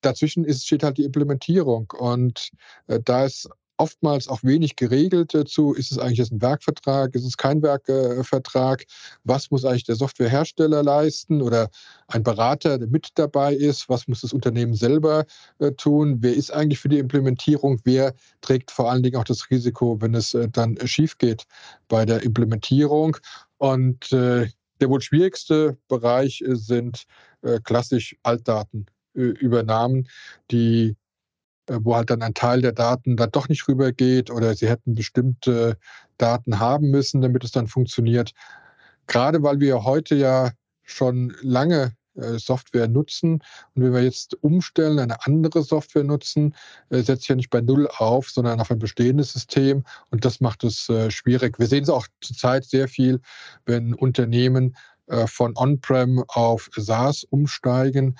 dazwischen 0.00 0.44
ist, 0.44 0.66
steht 0.66 0.82
halt 0.82 0.98
die 0.98 1.04
Implementierung 1.04 1.92
und 1.96 2.50
äh, 2.86 3.00
da 3.04 3.24
ist 3.24 3.48
oftmals 3.78 4.28
auch 4.28 4.42
wenig 4.42 4.76
geregelt 4.76 5.34
dazu. 5.34 5.72
Ist 5.72 5.92
es 5.92 5.98
eigentlich 5.98 6.18
jetzt 6.18 6.32
ein 6.32 6.42
Werkvertrag? 6.42 7.14
Ist 7.14 7.24
es 7.24 7.36
kein 7.36 7.62
Werkvertrag? 7.62 8.84
Was 9.24 9.50
muss 9.50 9.64
eigentlich 9.64 9.84
der 9.84 9.96
Softwarehersteller 9.96 10.82
leisten 10.82 11.40
oder 11.40 11.70
ein 12.08 12.22
Berater, 12.22 12.78
der 12.78 12.88
mit 12.88 13.10
dabei 13.14 13.54
ist? 13.54 13.88
Was 13.88 14.08
muss 14.08 14.20
das 14.20 14.32
Unternehmen 14.32 14.74
selber 14.74 15.24
äh, 15.58 15.72
tun? 15.72 16.18
Wer 16.20 16.34
ist 16.34 16.52
eigentlich 16.52 16.80
für 16.80 16.88
die 16.88 16.98
Implementierung? 16.98 17.80
Wer 17.84 18.14
trägt 18.40 18.70
vor 18.70 18.90
allen 18.90 19.02
Dingen 19.02 19.16
auch 19.16 19.24
das 19.24 19.50
Risiko, 19.50 20.00
wenn 20.00 20.14
es 20.14 20.34
äh, 20.34 20.48
dann 20.48 20.76
schief 20.86 21.18
geht 21.18 21.44
bei 21.88 22.04
der 22.04 22.22
Implementierung? 22.22 23.16
Und 23.58 24.12
äh, 24.12 24.48
der 24.80 24.88
wohl 24.90 25.00
schwierigste 25.00 25.76
Bereich 25.88 26.42
sind 26.46 27.04
äh, 27.42 27.60
klassisch 27.60 28.16
Altdatenübernahmen, 28.22 30.08
die 30.50 30.90
äh, 30.90 30.94
wo 31.68 31.94
halt 31.94 32.10
dann 32.10 32.22
ein 32.22 32.34
Teil 32.34 32.62
der 32.62 32.72
Daten 32.72 33.16
dann 33.16 33.30
doch 33.30 33.48
nicht 33.48 33.68
rübergeht 33.68 34.30
oder 34.30 34.54
sie 34.54 34.68
hätten 34.68 34.94
bestimmte 34.94 35.76
Daten 36.16 36.58
haben 36.58 36.90
müssen, 36.90 37.20
damit 37.20 37.44
es 37.44 37.52
dann 37.52 37.66
funktioniert. 37.66 38.32
Gerade 39.06 39.42
weil 39.42 39.60
wir 39.60 39.84
heute 39.84 40.14
ja 40.14 40.50
schon 40.82 41.34
lange 41.42 41.92
äh, 42.16 42.38
Software 42.38 42.88
nutzen 42.88 43.42
und 43.74 43.82
wenn 43.82 43.92
wir 43.92 44.02
jetzt 44.02 44.42
umstellen, 44.42 44.98
eine 44.98 45.24
andere 45.26 45.62
Software 45.62 46.04
nutzen, 46.04 46.54
äh, 46.90 47.02
setzt 47.02 47.28
ja 47.28 47.36
nicht 47.36 47.50
bei 47.50 47.60
Null 47.60 47.88
auf, 47.88 48.30
sondern 48.30 48.60
auf 48.60 48.70
ein 48.70 48.78
bestehendes 48.78 49.32
System 49.32 49.84
und 50.10 50.24
das 50.24 50.40
macht 50.40 50.64
es 50.64 50.90
schwierig. 51.08 51.58
Wir 51.58 51.66
sehen 51.66 51.84
es 51.84 51.90
auch 51.90 52.06
zurzeit 52.20 52.64
sehr 52.64 52.88
viel, 52.88 53.20
wenn 53.66 53.94
Unternehmen 53.94 54.76
von 55.24 55.56
On-Prem 55.56 56.22
auf 56.28 56.68
SaaS 56.76 57.24
umsteigen, 57.24 58.18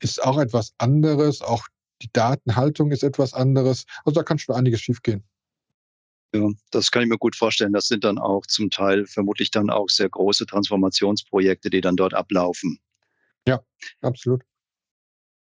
ist 0.00 0.22
auch 0.22 0.38
etwas 0.38 0.74
anderes. 0.76 1.40
Auch 1.40 1.66
die 2.02 2.10
Datenhaltung 2.12 2.90
ist 2.90 3.02
etwas 3.02 3.32
anderes. 3.32 3.84
Also 4.04 4.20
da 4.20 4.22
kann 4.22 4.38
schon 4.38 4.54
einiges 4.54 4.80
schiefgehen. 4.80 5.24
Ja, 6.34 6.48
das 6.70 6.90
kann 6.90 7.02
ich 7.02 7.08
mir 7.08 7.18
gut 7.18 7.36
vorstellen. 7.36 7.72
Das 7.72 7.86
sind 7.86 8.04
dann 8.04 8.18
auch 8.18 8.46
zum 8.46 8.70
Teil 8.70 9.06
vermutlich 9.06 9.50
dann 9.50 9.70
auch 9.70 9.88
sehr 9.88 10.08
große 10.08 10.46
Transformationsprojekte, 10.46 11.70
die 11.70 11.80
dann 11.80 11.96
dort 11.96 12.14
ablaufen. 12.14 12.78
Ja, 13.46 13.60
absolut. 14.02 14.42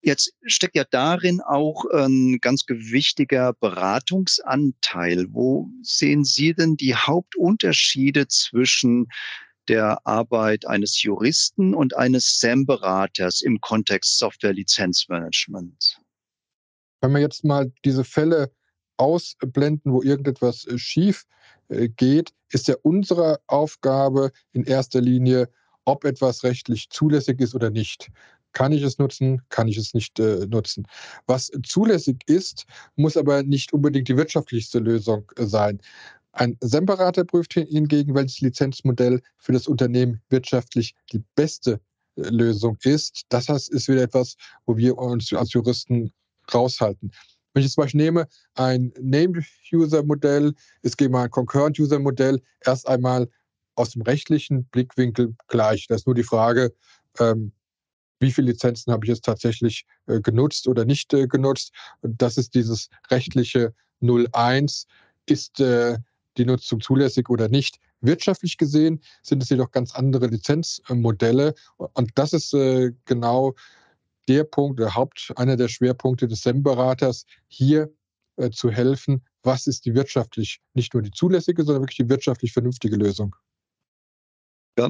Jetzt 0.02 0.32
steckt 0.46 0.78
ja 0.78 0.86
darin 0.90 1.42
auch 1.42 1.84
ein 1.94 2.38
ganz 2.40 2.66
gewichtiger 2.66 3.54
Beratungsanteil. 3.54 5.26
Wo 5.32 5.70
sehen 5.82 6.24
Sie 6.24 6.54
denn 6.54 6.78
die 6.78 6.96
Hauptunterschiede 6.96 8.28
zwischen 8.30 9.08
der 9.68 10.06
Arbeit 10.08 10.66
eines 10.66 11.04
Juristen 11.04 11.74
und 11.74 11.98
eines 11.98 12.40
SAM-Beraters 12.40 13.42
im 13.42 13.60
Kontext 13.60 14.20
Software-Lizenzmanagement? 14.20 16.00
Wenn 17.02 17.12
wir 17.12 17.20
jetzt 17.20 17.44
mal 17.44 17.72
diese 17.86 18.04
Fälle 18.04 18.52
ausblenden, 18.98 19.94
wo 19.94 20.02
irgendetwas 20.02 20.66
äh, 20.66 20.78
schief 20.78 21.26
äh, 21.70 21.90
geht, 21.90 22.32
ist 22.52 22.68
ja 22.68 22.76
unsere 22.82 23.40
Aufgabe 23.48 24.32
in 24.52 24.64
erster 24.64 25.02
Linie, 25.02 25.50
ob 25.86 26.04
etwas 26.06 26.44
rechtlich 26.44 26.90
zulässig 26.90 27.40
ist 27.40 27.56
oder 27.56 27.70
nicht. 27.70 28.12
Kann 28.52 28.72
ich 28.72 28.82
es 28.82 28.98
nutzen, 28.98 29.42
kann 29.50 29.68
ich 29.68 29.78
es 29.78 29.94
nicht 29.94 30.20
äh, 30.20 30.46
nutzen. 30.48 30.88
Was 31.28 31.52
zulässig 31.64 32.18
ist, 32.26 32.66
muss 32.96 33.16
aber 33.16 33.44
nicht 33.44 33.74
unbedingt 33.74 34.08
die 34.08 34.18
wirtschaftlichste 34.18 34.80
Lösung 34.80 35.32
äh, 35.38 35.46
sein. 35.46 35.80
Ein 36.32 36.58
SEM-Berater 36.62 37.26
prüft 37.26 37.54
hingegen, 37.54 38.14
welches 38.16 38.42
Lizenzmodell 38.42 39.22
für 39.38 39.52
das 39.52 39.68
Unternehmen 39.68 40.22
wirtschaftlich 40.30 40.96
die 41.12 41.24
beste 41.36 41.80
Lösung 42.16 42.78
ist. 42.84 43.24
Das 43.30 43.50
heißt, 43.50 43.70
ist 43.70 43.88
wieder 43.88 44.04
etwas, 44.04 44.36
wo 44.66 44.78
wir 44.78 44.98
uns 44.98 45.34
als 45.34 45.54
Juristen 45.54 46.12
raushalten. 46.54 47.12
Wenn 47.54 47.64
ich 47.64 47.72
zum 47.72 47.84
Beispiel 47.84 48.02
nehme, 48.02 48.28
ein 48.56 48.94
Name-User-Modell, 49.00 50.54
es 50.82 50.96
geht 50.96 51.12
mal 51.12 51.24
ein 51.24 51.32
Concurrent-User-Modell, 51.32 52.42
erst 52.66 52.88
einmal 52.88 53.28
aus 53.76 53.92
dem 53.92 54.02
rechtlichen 54.02 54.66
Blickwinkel 54.66 55.36
gleich. 55.48 55.88
Da 55.88 55.96
ist 55.96 56.06
nur 56.06 56.16
die 56.16 56.24
Frage, 56.24 56.74
ähm, 57.20 57.52
wie 58.20 58.32
viele 58.32 58.52
Lizenzen 58.52 58.92
habe 58.92 59.06
ich 59.06 59.10
jetzt 59.10 59.26
tatsächlich 59.26 59.86
äh, 60.08 60.20
genutzt 60.20 60.68
oder 60.68 60.86
nicht 60.86 61.14
äh, 61.14 61.28
genutzt. 61.28 61.74
Das 62.02 62.38
ist 62.38 62.54
dieses 62.54 62.90
rechtliche 63.10 63.74
01. 64.02 64.86
Ist 65.26 65.60
äh, 65.60 65.98
die 66.38 66.46
Nutzung 66.46 66.82
zulässig 66.82 67.30
oder 67.30 67.48
nicht? 67.48 67.80
Wirtschaftlich 68.02 68.58
gesehen 68.58 69.02
sind 69.24 69.44
es 69.44 69.50
jedoch 69.50 69.72
ganz 69.72 69.94
andere 69.94 70.28
Lizenzmodelle. 70.28 71.54
Und 71.78 72.12
das 72.16 72.34
ist 72.34 72.54
äh, 72.54 72.92
genau 73.06 73.56
der 74.30 74.44
Punkt, 74.44 74.80
der 74.80 74.96
Haupt, 74.96 75.34
einer 75.36 75.58
der 75.58 75.68
Schwerpunkte 75.68 76.28
des 76.28 76.44
SEM-Beraters, 76.44 77.26
hier 77.48 77.92
äh, 78.38 78.52
zu 78.52 78.70
helfen, 78.70 79.26
was 79.44 79.68
ist 79.68 79.86
die 79.86 79.96
wirtschaftlich, 79.96 80.62
nicht 80.74 80.94
nur 80.94 81.02
die 81.02 81.12
zulässige, 81.12 81.64
sondern 81.64 81.84
wirklich 81.84 81.98
die 81.98 82.10
wirtschaftlich 82.10 82.54
vernünftige 82.54 82.96
Lösung. 82.96 83.36
Ja, 84.80 84.90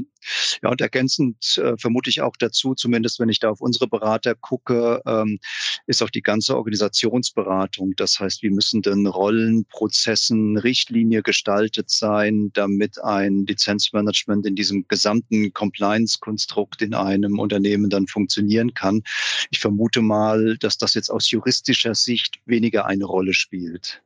ja 0.61 0.69
und 0.69 0.81
ergänzend 0.81 1.57
äh, 1.57 1.75
vermute 1.77 2.09
ich 2.09 2.21
auch 2.21 2.35
dazu, 2.37 2.75
zumindest 2.75 3.19
wenn 3.19 3.29
ich 3.29 3.39
da 3.39 3.49
auf 3.49 3.61
unsere 3.61 3.87
Berater 3.87 4.35
gucke, 4.35 5.01
ähm, 5.05 5.39
ist 5.87 6.03
auch 6.03 6.09
die 6.09 6.21
ganze 6.21 6.55
Organisationsberatung. 6.55 7.95
Das 7.95 8.19
heißt, 8.19 8.43
wie 8.43 8.51
müssen 8.51 8.81
denn 8.81 9.07
Rollen, 9.07 9.65
Prozessen, 9.65 10.57
Richtlinie 10.57 11.23
gestaltet 11.23 11.89
sein, 11.89 12.51
damit 12.53 13.03
ein 13.03 13.45
Lizenzmanagement 13.47 14.45
in 14.45 14.55
diesem 14.55 14.87
gesamten 14.87 15.53
Compliance-Konstrukt 15.53 16.81
in 16.81 16.93
einem 16.93 17.39
Unternehmen 17.39 17.89
dann 17.89 18.07
funktionieren 18.07 18.73
kann. 18.73 19.01
Ich 19.49 19.59
vermute 19.59 20.01
mal, 20.01 20.57
dass 20.59 20.77
das 20.77 20.93
jetzt 20.93 21.09
aus 21.09 21.31
juristischer 21.31 21.95
Sicht 21.95 22.39
weniger 22.45 22.85
eine 22.85 23.05
Rolle 23.05 23.33
spielt. 23.33 24.03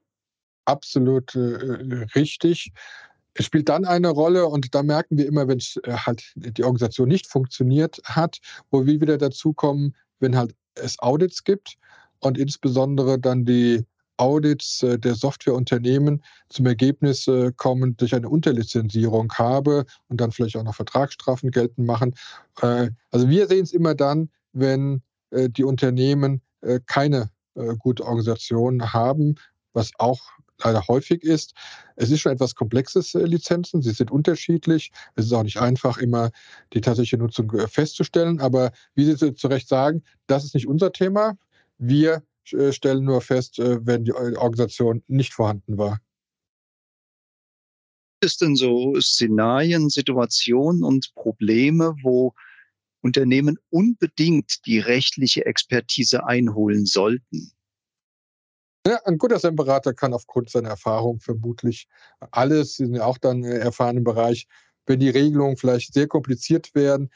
Absolut 0.66 1.36
äh, 1.36 2.06
richtig. 2.16 2.72
Es 3.36 3.46
spielt 3.46 3.70
dann 3.70 3.86
eine 3.86 4.10
Rolle 4.10 4.46
und 4.48 4.74
da 4.76 4.84
merken 4.84 5.18
wir 5.18 5.28
immer, 5.28 5.48
wenn 5.48 5.60
äh, 5.60 5.94
halt 5.94 6.34
die 6.36 6.64
Organisation 6.64 7.08
nicht 7.08 7.28
funktioniert 7.28 8.02
hat, 8.06 8.40
wo 8.70 8.86
wir 8.86 9.02
wieder 9.02 9.18
dazukommen, 9.18 9.96
wenn 10.20 10.36
halt 10.38 10.56
es 10.76 11.00
Audits 11.00 11.44
gibt 11.44 11.76
und 12.20 12.38
insbesondere 12.38 13.20
dann 13.20 13.46
die 13.46 13.86
Audits 14.18 14.84
äh, 14.84 15.00
der 15.00 15.16
Softwareunternehmen 15.16 16.24
zum 16.50 16.68
Ergebnis 16.68 17.28
äh, 17.28 17.52
kommen, 17.56 17.98
dass 17.98 18.08
ich 18.08 18.16
eine 18.16 18.30
Unterlizenzierung 18.30 19.34
habe 19.34 19.86
und 20.10 20.22
dann 20.22 20.32
vielleicht 20.32 20.56
auch 20.56 20.64
noch 20.64 20.76
Vertragsstrafen 20.76 21.52
geltend 21.52 21.88
machen. 21.88 22.16
Also 22.56 23.30
wir 23.30 23.48
sehen 23.48 23.64
es 23.64 23.74
immer 23.74 23.96
dann, 23.96 24.30
wenn 24.52 25.02
die 25.32 25.64
Unternehmen 25.64 26.42
keine 26.86 27.32
gute 27.80 28.06
Organisation 28.06 28.94
haben, 28.94 29.36
was 29.74 29.90
auch 29.98 30.22
leider 30.62 30.88
häufig 30.88 31.24
ist. 31.24 31.54
Es 31.96 32.12
ist 32.12 32.22
schon 32.22 32.32
etwas 32.32 32.56
komplexes, 32.56 33.16
äh, 33.16 33.26
Lizenzen. 33.26 33.82
Sie 33.82 33.92
sind 33.92 34.12
unterschiedlich. 34.12 34.92
Es 35.16 35.26
ist 35.26 35.34
auch 35.34 35.44
nicht 35.44 35.58
einfach, 35.58 35.98
immer 35.98 36.32
die 36.74 36.82
tatsächliche 36.82 37.18
Nutzung 37.18 37.52
äh, 37.54 37.68
festzustellen. 37.68 38.40
Aber 38.40 38.72
wie 38.96 39.06
Sie 39.06 39.36
zu 39.36 39.48
Recht 39.48 39.68
sagen, 39.68 40.04
das 40.28 40.44
ist 40.44 40.54
nicht 40.54 40.68
unser 40.68 40.92
Thema. 40.92 41.38
Wir 41.78 42.24
äh, 42.52 42.72
stellen 42.72 43.06
nur 43.06 43.22
fest, 43.22 43.58
wenn 43.58 44.06
die 44.06 44.14
Organisation 44.14 45.04
nicht 45.08 45.34
vorhanden 45.34 45.78
war. 45.78 46.00
Ist 48.22 48.42
denn 48.42 48.56
so 48.56 49.00
Szenarien, 49.02 49.90
Situationen 49.90 50.84
und 50.84 51.14
Probleme, 51.14 51.94
wo 52.04 52.34
Unternehmen 53.02 53.58
unbedingt 53.70 54.66
die 54.66 54.80
rechtliche 54.80 55.46
Expertise 55.46 56.26
einholen 56.26 56.86
sollten? 56.86 57.52
Ja, 58.86 59.00
ein 59.06 59.18
guter 59.18 59.40
SEM-Berater 59.40 59.94
kann 59.94 60.14
aufgrund 60.14 60.50
seiner 60.50 60.70
Erfahrung 60.70 61.22
vermutlich 61.22 61.88
alles, 62.32 62.76
sie 62.76 62.86
sind 62.86 62.96
ja 62.96 63.06
auch 63.06 63.18
dann 63.18 63.44
äh, 63.44 63.58
erfahren 63.60 63.96
im 63.96 64.04
Bereich, 64.04 64.46
wenn 64.86 65.00
die 65.00 65.10
Regelungen 65.10 65.56
vielleicht 65.56 65.94
sehr 65.94 66.08
kompliziert 66.08 66.76
werden, 66.76 67.10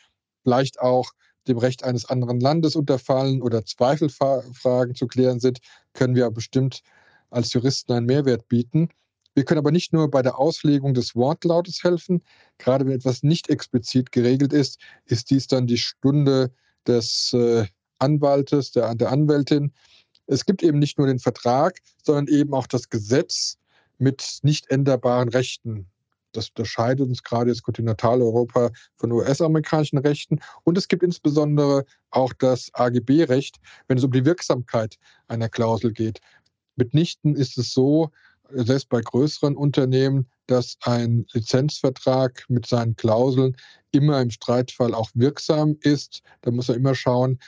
vielleicht 0.43 0.79
auch 0.79 1.11
dem 1.49 1.57
Recht 1.57 1.83
eines 1.83 2.05
anderen 2.05 2.39
Landes 2.39 2.77
unterfallen 2.77 3.41
oder 3.41 3.65
Zweifelfragen 3.65 4.95
zu 4.95 5.07
klären 5.07 5.41
sind, 5.41 5.59
können 5.93 6.15
wir 6.15 6.29
bestimmt 6.31 6.83
als 7.31 7.51
Juristen 7.51 7.91
einen 7.91 8.05
Mehrwert 8.05 8.47
bieten. 8.47 8.89
Wir 9.33 9.43
können 9.43 9.59
aber 9.59 9.71
nicht 9.71 9.91
nur 9.91 10.09
bei 10.09 10.21
der 10.21 10.39
Auslegung 10.39 10.93
des 10.93 11.15
Wortlautes 11.15 11.83
helfen. 11.83 12.23
Gerade 12.57 12.85
wenn 12.85 12.93
etwas 12.93 13.23
nicht 13.23 13.49
explizit 13.49 14.13
geregelt 14.13 14.53
ist, 14.53 14.79
ist 15.05 15.29
dies 15.29 15.47
dann 15.47 15.67
die 15.67 15.77
Stunde 15.77 16.51
des 16.87 17.33
äh, 17.33 17.65
Anwaltes, 17.99 18.71
der, 18.71 18.95
der 18.95 19.11
Anwältin. 19.11 19.73
Es 20.27 20.45
gibt 20.45 20.61
eben 20.61 20.79
nicht 20.79 20.97
nur 20.97 21.07
den 21.07 21.19
Vertrag, 21.19 21.79
sondern 22.03 22.27
eben 22.27 22.53
auch 22.53 22.67
das 22.67 22.89
Gesetz 22.89 23.57
mit 23.97 24.39
nicht 24.43 24.69
änderbaren 24.69 25.29
Rechten. 25.29 25.87
Das 26.33 26.49
unterscheidet 26.49 27.07
uns 27.07 27.23
gerade 27.23 27.49
jetzt 27.49 27.63
Kontinentaleuropa 27.63 28.71
von 28.97 29.11
US-amerikanischen 29.11 29.97
Rechten. 29.97 30.39
Und 30.63 30.77
es 30.77 30.87
gibt 30.87 31.01
insbesondere 31.01 31.85
auch 32.11 32.33
das 32.33 32.69
AGB-Recht, 32.73 33.57
wenn 33.87 33.97
es 33.97 34.03
um 34.03 34.11
die 34.11 34.25
Wirksamkeit 34.25 34.97
einer 35.27 35.49
Klausel 35.49 35.93
geht. 35.93 36.19
Mitnichten 36.75 37.35
ist 37.35 37.57
es 37.57 37.73
so, 37.73 38.11
selbst 38.51 38.89
bei 38.89 39.01
größeren 39.01 39.55
Unternehmen, 39.55 40.27
dass 40.45 40.77
ein 40.81 41.25
Lizenzvertrag 41.33 42.45
mit 42.47 42.65
seinen 42.65 42.95
Klauseln 42.95 43.57
immer 43.91 44.21
im 44.21 44.29
Streitfall 44.29 44.93
auch 44.93 45.09
wirksam 45.13 45.77
ist. 45.81 46.21
Da 46.41 46.51
muss 46.51 46.67
man 46.67 46.77
immer 46.77 46.95
schauen, 46.95 47.39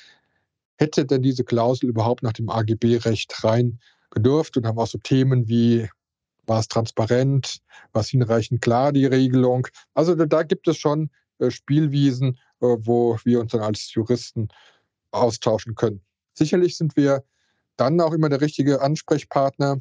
hätte 0.80 1.06
denn 1.06 1.22
diese 1.22 1.44
Klausel 1.44 1.90
überhaupt 1.90 2.24
nach 2.24 2.34
dem 2.34 2.50
AGB-Recht 2.50 3.44
rein 3.44 3.80
gedurft 4.12 4.56
und 4.58 4.66
haben 4.66 4.80
auch 4.80 4.88
so 4.88 4.98
Themen 4.98 5.48
wie 5.48 5.88
war 6.48 6.60
es 6.60 6.68
transparent, 6.68 7.60
war 7.92 8.02
es 8.02 8.10
hinreichend 8.10 8.62
klar, 8.62 8.92
die 8.92 9.06
Regelung. 9.06 9.68
Also 9.94 10.16
da 10.16 10.44
gibt 10.44 10.68
es 10.68 10.78
schon 10.78 11.12
äh, 11.38 11.52
Spielwiesen, 11.52 12.40
äh, 12.62 12.76
wo 12.80 13.20
wir 13.24 13.40
uns 13.40 13.52
dann 13.52 13.62
als 13.62 13.94
Juristen 13.94 14.48
austauschen 15.12 15.76
können. 15.76 16.02
Sicherlich 16.34 16.76
sind 16.76 16.96
wir 16.96 17.24
dann 17.78 18.02
auch 18.02 18.14
immer 18.14 18.30
der 18.30 18.42
richtige 18.42 18.82
Ansprechpartner. 18.82 19.80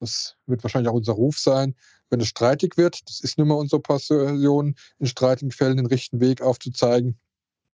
Das 0.00 0.36
wird 0.46 0.64
wahrscheinlich 0.64 0.90
auch 0.90 0.96
unser 0.96 1.12
Ruf 1.12 1.38
sein, 1.38 1.76
wenn 2.08 2.20
es 2.20 2.28
streitig 2.28 2.76
wird. 2.76 3.08
Das 3.08 3.20
ist 3.20 3.38
nun 3.38 3.48
mal 3.48 3.54
unsere 3.54 3.80
Passion, 3.80 4.74
in 4.98 5.06
streitigen 5.06 5.52
Fällen 5.52 5.76
den 5.76 5.86
richtigen 5.86 6.20
Weg 6.20 6.40
aufzuzeigen 6.42 7.20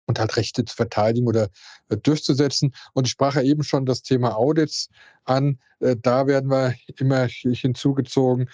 und 0.05 0.19
halt 0.19 0.35
Rechte 0.37 0.65
zu 0.65 0.75
verteidigen 0.75 1.27
oder 1.27 1.49
äh, 1.89 1.97
durchzusetzen. 1.97 2.73
Und 2.93 3.05
ich 3.05 3.11
sprach 3.11 3.35
ja 3.35 3.41
eben 3.41 3.63
schon 3.63 3.85
das 3.85 4.01
Thema 4.01 4.35
Audits 4.35 4.89
an. 5.25 5.59
Äh, 5.79 5.95
da 6.01 6.27
werden 6.27 6.49
wir 6.49 6.75
immer 6.97 7.25
hinzugezogen, 7.27 8.49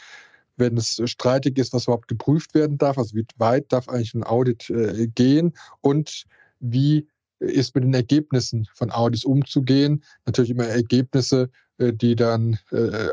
wenn 0.58 0.78
es 0.78 1.02
streitig 1.06 1.58
ist, 1.58 1.74
was 1.74 1.86
überhaupt 1.86 2.08
geprüft 2.08 2.54
werden 2.54 2.78
darf. 2.78 2.98
Also 2.98 3.16
wie 3.16 3.26
weit 3.38 3.72
darf 3.72 3.88
eigentlich 3.90 4.14
ein 4.14 4.24
Audit 4.24 4.70
äh, 4.70 5.08
gehen 5.08 5.54
und 5.82 6.26
wie 6.60 7.08
ist 7.40 7.74
mit 7.74 7.86
den 7.86 7.94
Ergebnissen 7.94 8.68
von 8.74 8.92
Audits 8.92 9.24
umzugehen. 9.24 10.04
Natürlich 10.26 10.52
immer 10.52 10.66
Ergebnisse, 10.66 11.50
die 11.78 12.18
dann 12.18 12.60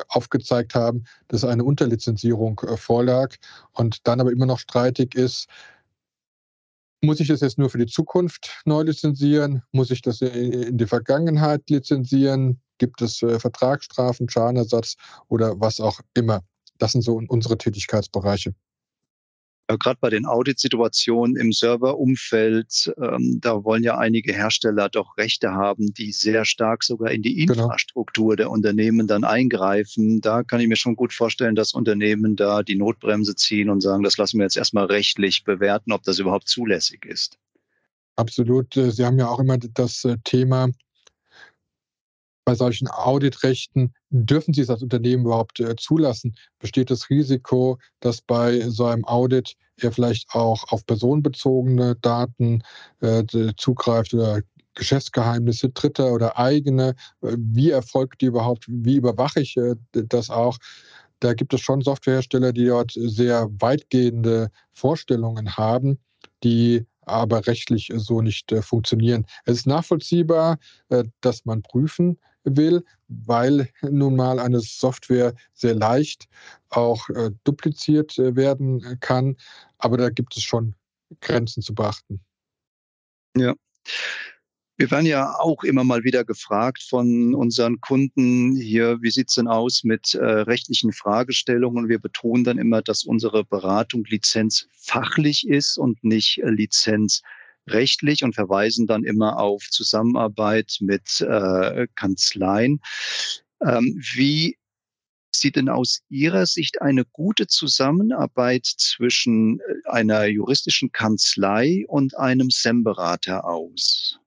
aufgezeigt 0.08 0.74
haben, 0.74 1.04
dass 1.28 1.44
eine 1.44 1.62
Unterlizenzierung 1.62 2.60
vorlag 2.74 3.36
und 3.70 4.08
dann 4.08 4.20
aber 4.20 4.32
immer 4.32 4.46
noch 4.46 4.58
streitig 4.58 5.14
ist, 5.14 5.46
muss 7.06 7.20
ich 7.20 7.28
das 7.28 7.40
jetzt 7.40 7.58
nur 7.58 7.70
für 7.70 7.78
die 7.78 7.86
Zukunft 7.86 8.60
neu 8.64 8.82
lizenzieren? 8.82 9.62
Muss 9.72 9.90
ich 9.90 10.02
das 10.02 10.20
in 10.20 10.76
die 10.76 10.86
Vergangenheit 10.86 11.62
lizenzieren? 11.70 12.60
Gibt 12.78 13.00
es 13.00 13.22
äh, 13.22 13.38
Vertragsstrafen, 13.38 14.28
Schadenersatz 14.28 14.96
oder 15.28 15.58
was 15.58 15.80
auch 15.80 16.00
immer? 16.14 16.42
Das 16.78 16.92
sind 16.92 17.02
so 17.02 17.20
unsere 17.28 17.56
Tätigkeitsbereiche. 17.56 18.54
Ja, 19.68 19.76
Gerade 19.76 19.98
bei 20.00 20.10
den 20.10 20.26
Auditsituationen 20.26 21.36
im 21.36 21.52
Serverumfeld, 21.52 22.94
ähm, 23.02 23.38
da 23.40 23.64
wollen 23.64 23.82
ja 23.82 23.98
einige 23.98 24.32
Hersteller 24.32 24.88
doch 24.88 25.16
Rechte 25.16 25.52
haben, 25.52 25.92
die 25.92 26.12
sehr 26.12 26.44
stark 26.44 26.84
sogar 26.84 27.10
in 27.10 27.22
die 27.22 27.34
genau. 27.46 27.64
Infrastruktur 27.64 28.28
genau. 28.28 28.36
der 28.36 28.50
Unternehmen 28.50 29.08
dann 29.08 29.24
eingreifen. 29.24 30.20
Da 30.20 30.44
kann 30.44 30.60
ich 30.60 30.68
mir 30.68 30.76
schon 30.76 30.94
gut 30.94 31.12
vorstellen, 31.12 31.56
dass 31.56 31.74
Unternehmen 31.74 32.36
da 32.36 32.62
die 32.62 32.76
Notbremse 32.76 33.34
ziehen 33.34 33.68
und 33.68 33.80
sagen, 33.80 34.04
das 34.04 34.16
lassen 34.18 34.38
wir 34.38 34.44
jetzt 34.44 34.56
erstmal 34.56 34.86
rechtlich 34.86 35.42
bewerten, 35.42 35.90
ob 35.90 36.04
das 36.04 36.20
überhaupt 36.20 36.48
zulässig 36.48 37.04
ist. 37.04 37.36
Absolut. 38.14 38.76
Äh, 38.76 38.92
Sie 38.92 39.04
haben 39.04 39.18
ja 39.18 39.28
auch 39.28 39.40
immer 39.40 39.58
das 39.58 40.04
äh, 40.04 40.16
Thema, 40.22 40.68
bei 42.46 42.54
solchen 42.54 42.88
Auditrechten, 42.88 43.92
dürfen 44.10 44.54
Sie 44.54 44.60
es 44.60 44.70
als 44.70 44.82
Unternehmen 44.82 45.24
überhaupt 45.24 45.58
äh, 45.58 45.74
zulassen? 45.76 46.36
Besteht 46.60 46.90
das 46.90 47.10
Risiko, 47.10 47.78
dass 48.00 48.22
bei 48.22 48.60
so 48.70 48.86
einem 48.86 49.04
Audit 49.04 49.56
er 49.78 49.90
vielleicht 49.90 50.30
auch 50.32 50.64
auf 50.72 50.86
personenbezogene 50.86 51.96
Daten 51.96 52.62
äh, 53.00 53.24
zugreift 53.56 54.14
oder 54.14 54.42
Geschäftsgeheimnisse 54.74 55.70
Dritter 55.70 56.12
oder 56.12 56.38
eigene? 56.38 56.94
Äh, 57.20 57.36
wie 57.36 57.70
erfolgt 57.70 58.20
die 58.20 58.26
überhaupt? 58.26 58.64
Wie 58.68 58.94
überwache 58.96 59.40
ich 59.40 59.56
das 59.92 60.30
auch? 60.30 60.56
Da 61.18 61.34
gibt 61.34 61.52
es 61.52 61.60
schon 61.60 61.80
Softwarehersteller, 61.80 62.52
die 62.52 62.66
dort 62.66 62.92
sehr 62.94 63.48
weitgehende 63.58 64.50
Vorstellungen 64.72 65.56
haben, 65.56 65.98
die 66.44 66.86
aber 67.02 67.46
rechtlich 67.46 67.90
so 67.96 68.20
nicht 68.20 68.54
funktionieren. 68.60 69.26
Es 69.46 69.58
ist 69.58 69.66
nachvollziehbar, 69.66 70.58
dass 71.20 71.44
man 71.44 71.62
prüfen 71.62 72.18
will, 72.46 72.84
weil 73.08 73.68
nun 73.82 74.16
mal 74.16 74.38
eine 74.38 74.60
Software 74.60 75.34
sehr 75.54 75.74
leicht 75.74 76.28
auch 76.70 77.08
äh, 77.10 77.30
dupliziert 77.44 78.18
äh, 78.18 78.36
werden 78.36 78.98
kann. 79.00 79.36
Aber 79.78 79.96
da 79.96 80.10
gibt 80.10 80.36
es 80.36 80.42
schon 80.42 80.74
Grenzen 81.20 81.62
zu 81.62 81.74
beachten. 81.74 82.20
Ja. 83.36 83.54
Wir 84.78 84.90
werden 84.90 85.06
ja 85.06 85.38
auch 85.38 85.64
immer 85.64 85.84
mal 85.84 86.04
wieder 86.04 86.22
gefragt 86.24 86.82
von 86.82 87.34
unseren 87.34 87.80
Kunden 87.80 88.54
hier, 88.56 88.98
wie 89.00 89.10
sieht's 89.10 89.36
denn 89.36 89.48
aus 89.48 89.84
mit 89.84 90.14
äh, 90.14 90.22
rechtlichen 90.22 90.92
Fragestellungen? 90.92 91.84
Und 91.84 91.88
wir 91.88 91.98
betonen 91.98 92.44
dann 92.44 92.58
immer, 92.58 92.82
dass 92.82 93.04
unsere 93.04 93.42
Beratung 93.42 94.04
lizenzfachlich 94.04 95.48
ist 95.48 95.78
und 95.78 96.04
nicht 96.04 96.42
äh, 96.42 96.50
lizenzrechtlich 97.66 98.24
und 98.24 98.34
verweisen 98.34 98.86
dann 98.86 99.04
immer 99.04 99.38
auf 99.38 99.68
Zusammenarbeit 99.70 100.78
mit 100.80 101.20
äh, 101.20 101.86
Kanzleien. 101.94 102.80
Ähm, 103.60 104.00
wie 104.14 104.56
sieht 105.34 105.56
denn 105.56 105.68
aus 105.68 106.00
Ihrer 106.08 106.46
Sicht 106.46 106.80
eine 106.80 107.04
gute 107.04 107.46
Zusammenarbeit 107.46 108.64
zwischen 108.64 109.60
äh, 109.60 109.90
einer 109.90 110.24
juristischen 110.26 110.92
Kanzlei 110.92 111.84
und 111.88 112.16
einem 112.16 112.50
SEM-Berater 112.50 113.44
aus? 113.44 114.18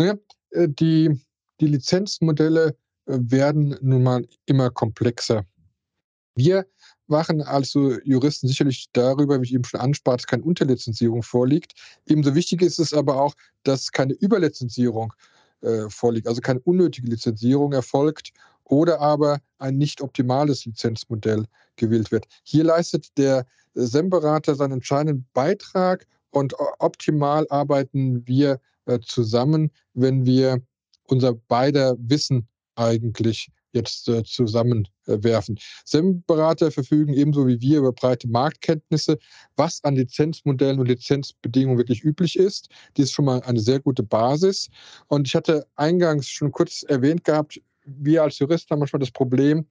Ja, 0.00 0.14
äh, 0.50 0.68
die, 0.68 1.20
die 1.60 1.66
Lizenzmodelle 1.66 2.76
äh, 3.06 3.18
werden 3.20 3.76
nun 3.80 4.02
mal 4.04 4.28
immer 4.46 4.70
komplexer. 4.70 5.44
Wir 6.36 6.66
wachen 7.08 7.42
also 7.42 7.98
Juristen 8.04 8.48
sicherlich 8.48 8.86
darüber, 8.92 9.40
wie 9.40 9.44
ich 9.44 9.54
eben 9.54 9.64
schon 9.64 9.80
anspart, 9.80 10.20
dass 10.20 10.26
keine 10.26 10.44
Unterlizenzierung 10.44 11.22
vorliegt. 11.22 11.72
Ebenso 12.06 12.34
wichtig 12.34 12.62
ist 12.62 12.78
es 12.78 12.92
aber 12.92 13.20
auch, 13.20 13.34
dass 13.64 13.92
keine 13.92 14.14
Überlizenzierung 14.14 15.12
äh, 15.62 15.88
vorliegt, 15.88 16.28
also 16.28 16.40
keine 16.40 16.60
unnötige 16.60 17.08
Lizenzierung 17.08 17.72
erfolgt 17.72 18.32
oder 18.64 19.00
aber 19.00 19.40
ein 19.58 19.76
nicht 19.78 20.00
optimales 20.00 20.64
Lizenzmodell 20.64 21.46
gewählt 21.76 22.12
wird. 22.12 22.26
Hier 22.42 22.64
leistet 22.64 23.16
der 23.16 23.46
SEM-Berater 23.74 24.54
seinen 24.54 24.72
entscheidenden 24.72 25.26
Beitrag 25.32 26.06
und 26.30 26.54
optimal 26.78 27.46
arbeiten 27.50 28.26
wir 28.26 28.60
äh, 28.86 28.98
zusammen, 29.00 29.70
wenn 29.94 30.26
wir 30.26 30.62
unser 31.04 31.34
beider 31.34 31.96
Wissen 31.98 32.46
eigentlich 32.76 33.50
jetzt 33.72 34.08
äh, 34.08 34.22
zusammenwerfen. 34.24 35.58
SEM-Berater 35.84 36.70
verfügen 36.70 37.12
ebenso 37.12 37.46
wie 37.46 37.60
wir 37.60 37.78
über 37.78 37.92
breite 37.92 38.28
Marktkenntnisse, 38.28 39.18
was 39.56 39.82
an 39.84 39.96
Lizenzmodellen 39.96 40.80
und 40.80 40.86
Lizenzbedingungen 40.86 41.78
wirklich 41.78 42.04
üblich 42.04 42.38
ist. 42.38 42.68
Dies 42.96 43.06
ist 43.06 43.12
schon 43.12 43.26
mal 43.26 43.42
eine 43.42 43.60
sehr 43.60 43.80
gute 43.80 44.02
Basis. 44.02 44.68
Und 45.08 45.26
ich 45.26 45.34
hatte 45.34 45.66
eingangs 45.76 46.28
schon 46.28 46.52
kurz 46.52 46.82
erwähnt 46.82 47.24
gehabt, 47.24 47.60
wir 47.84 48.22
als 48.22 48.38
Juristen 48.38 48.70
haben 48.70 48.80
manchmal 48.80 49.00
das 49.00 49.10
Problem, 49.10 49.66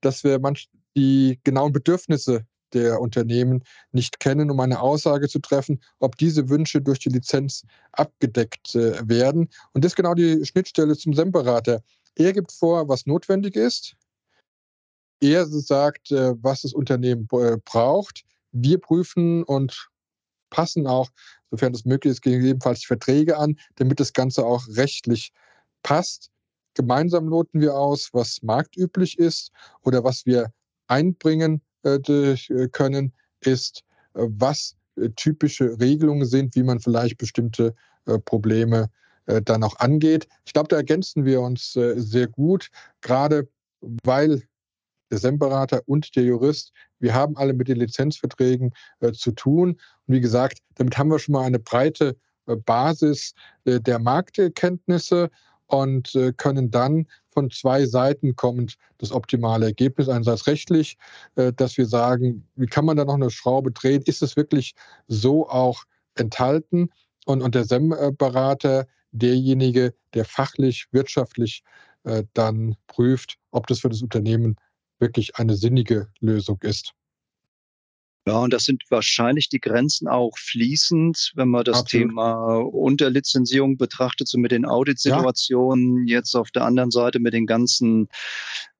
dass 0.00 0.24
wir 0.24 0.38
manch 0.38 0.68
die 0.94 1.40
genauen 1.42 1.72
Bedürfnisse 1.72 2.46
der 2.72 3.00
Unternehmen 3.00 3.62
nicht 3.92 4.20
kennen, 4.20 4.50
um 4.50 4.60
eine 4.60 4.80
Aussage 4.80 5.28
zu 5.28 5.38
treffen, 5.38 5.80
ob 5.98 6.16
diese 6.16 6.48
Wünsche 6.48 6.80
durch 6.80 6.98
die 6.98 7.08
Lizenz 7.08 7.64
abgedeckt 7.92 8.74
äh, 8.74 9.08
werden. 9.08 9.48
Und 9.72 9.84
das 9.84 9.92
ist 9.92 9.96
genau 9.96 10.14
die 10.14 10.44
Schnittstelle 10.44 10.96
zum 10.96 11.14
SEM-Berater. 11.14 11.82
Er 12.16 12.32
gibt 12.32 12.50
vor, 12.50 12.88
was 12.88 13.06
notwendig 13.06 13.56
ist. 13.56 13.94
Er 15.20 15.46
sagt, 15.46 16.10
äh, 16.10 16.34
was 16.42 16.62
das 16.62 16.72
Unternehmen 16.72 17.28
äh, 17.32 17.58
braucht. 17.64 18.24
Wir 18.52 18.78
prüfen 18.78 19.42
und 19.44 19.88
passen 20.50 20.86
auch, 20.86 21.10
sofern 21.50 21.72
das 21.72 21.84
möglich 21.84 22.12
ist, 22.12 22.22
gegebenenfalls 22.22 22.80
die 22.80 22.86
Verträge 22.86 23.36
an, 23.36 23.58
damit 23.76 24.00
das 24.00 24.12
Ganze 24.12 24.44
auch 24.44 24.66
rechtlich 24.68 25.32
passt. 25.82 26.30
gemeinsam 26.74 27.28
loten 27.28 27.60
wir 27.60 27.74
aus, 27.74 28.10
was 28.12 28.42
marktüblich 28.42 29.18
ist 29.18 29.50
oder 29.82 30.04
was 30.04 30.26
wir 30.26 30.52
einbringen 30.88 31.62
äh, 31.82 31.98
können, 32.72 33.12
ist, 33.40 33.82
was 34.12 34.76
typische 35.16 35.78
Regelungen 35.78 36.26
sind, 36.26 36.54
wie 36.54 36.62
man 36.62 36.80
vielleicht 36.80 37.18
bestimmte 37.18 37.74
Probleme 38.24 38.84
äh, 38.84 39.05
dann 39.26 39.64
auch 39.64 39.76
angeht. 39.80 40.28
Ich 40.44 40.52
glaube, 40.52 40.68
da 40.68 40.76
ergänzen 40.76 41.24
wir 41.24 41.40
uns 41.40 41.72
sehr 41.72 42.28
gut, 42.28 42.68
gerade 43.00 43.48
weil 43.80 44.42
der 45.10 45.18
SEM-Berater 45.18 45.82
und 45.86 46.14
der 46.16 46.24
Jurist, 46.24 46.72
wir 46.98 47.14
haben 47.14 47.36
alle 47.36 47.52
mit 47.52 47.68
den 47.68 47.78
Lizenzverträgen 47.78 48.72
äh, 49.00 49.12
zu 49.12 49.32
tun. 49.32 49.70
Und 50.06 50.14
wie 50.14 50.20
gesagt, 50.20 50.58
damit 50.74 50.98
haben 50.98 51.10
wir 51.10 51.18
schon 51.18 51.34
mal 51.34 51.44
eine 51.44 51.58
breite 51.58 52.16
äh, 52.46 52.56
Basis 52.56 53.34
äh, 53.64 53.80
der 53.80 53.98
Marktkenntnisse 53.98 55.30
und 55.66 56.14
äh, 56.14 56.32
können 56.32 56.70
dann 56.70 57.06
von 57.30 57.50
zwei 57.50 57.86
Seiten 57.86 58.36
kommend 58.36 58.76
das 58.98 59.12
optimale 59.12 59.66
Ergebnis, 59.66 60.08
einerseits 60.08 60.46
rechtlich, 60.46 60.96
äh, 61.34 61.52
dass 61.52 61.76
wir 61.76 61.86
sagen, 61.86 62.46
wie 62.54 62.66
kann 62.66 62.84
man 62.84 62.96
da 62.96 63.04
noch 63.04 63.14
eine 63.14 63.30
Schraube 63.30 63.72
drehen? 63.72 64.02
Ist 64.02 64.22
es 64.22 64.36
wirklich 64.36 64.74
so 65.06 65.48
auch 65.48 65.84
enthalten? 66.14 66.90
Und, 67.26 67.42
und 67.42 67.54
der 67.54 67.64
SEM-Berater, 67.64 68.86
derjenige, 69.18 69.94
der 70.14 70.24
fachlich, 70.24 70.88
wirtschaftlich 70.92 71.62
äh, 72.04 72.24
dann 72.34 72.76
prüft, 72.86 73.38
ob 73.50 73.66
das 73.66 73.80
für 73.80 73.88
das 73.88 74.02
Unternehmen 74.02 74.56
wirklich 74.98 75.36
eine 75.36 75.56
sinnige 75.56 76.08
Lösung 76.20 76.58
ist. 76.62 76.92
Ja, 78.28 78.38
und 78.38 78.52
das 78.52 78.64
sind 78.64 78.82
wahrscheinlich 78.90 79.48
die 79.48 79.60
Grenzen 79.60 80.08
auch 80.08 80.36
fließend, 80.36 81.32
wenn 81.36 81.48
man 81.48 81.62
das 81.62 81.78
Absolut. 81.78 82.08
Thema 82.08 82.56
Unterlizenzierung 82.56 83.76
betrachtet, 83.76 84.26
so 84.26 84.36
mit 84.36 84.50
den 84.50 84.64
Auditsituationen, 84.64 86.08
ja. 86.08 86.16
jetzt 86.16 86.34
auf 86.34 86.50
der 86.50 86.64
anderen 86.64 86.90
Seite 86.90 87.20
mit 87.20 87.34
den 87.34 87.46
ganzen 87.46 88.08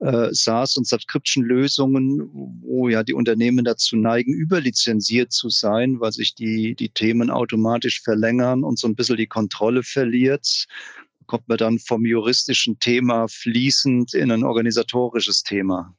äh, 0.01 0.31
SaaS- 0.33 0.77
und 0.77 0.89
Subscription-Lösungen, 0.89 2.29
wo 2.61 2.89
ja 2.89 3.05
die 3.05 3.15
Unternehmen 3.15 3.65
dazu 3.65 3.97
neigen, 3.97 4.35
überlizenziert 4.35 5.31
zu 5.31 5.49
sein, 5.49 6.01
weil 6.01 6.11
sich 6.11 6.35
die, 6.35 6.75
die 6.75 6.89
Themen 6.89 7.31
automatisch 7.31 8.03
verlängern 8.03 8.65
und 8.65 8.81
so 8.81 8.89
ein 8.89 8.97
bisschen 8.97 9.17
die 9.17 9.29
Kontrolle 9.29 9.85
verliert 9.85 10.67
kommt 11.27 11.49
man 11.49 11.59
dann 11.59 11.81
vom 11.81 12.05
juristischen 12.05 12.79
Thema 12.79 13.27
fließend 13.27 14.15
in 14.15 14.31
ein 14.31 14.45
organisatorisches 14.45 15.43
Thema. 15.43 15.93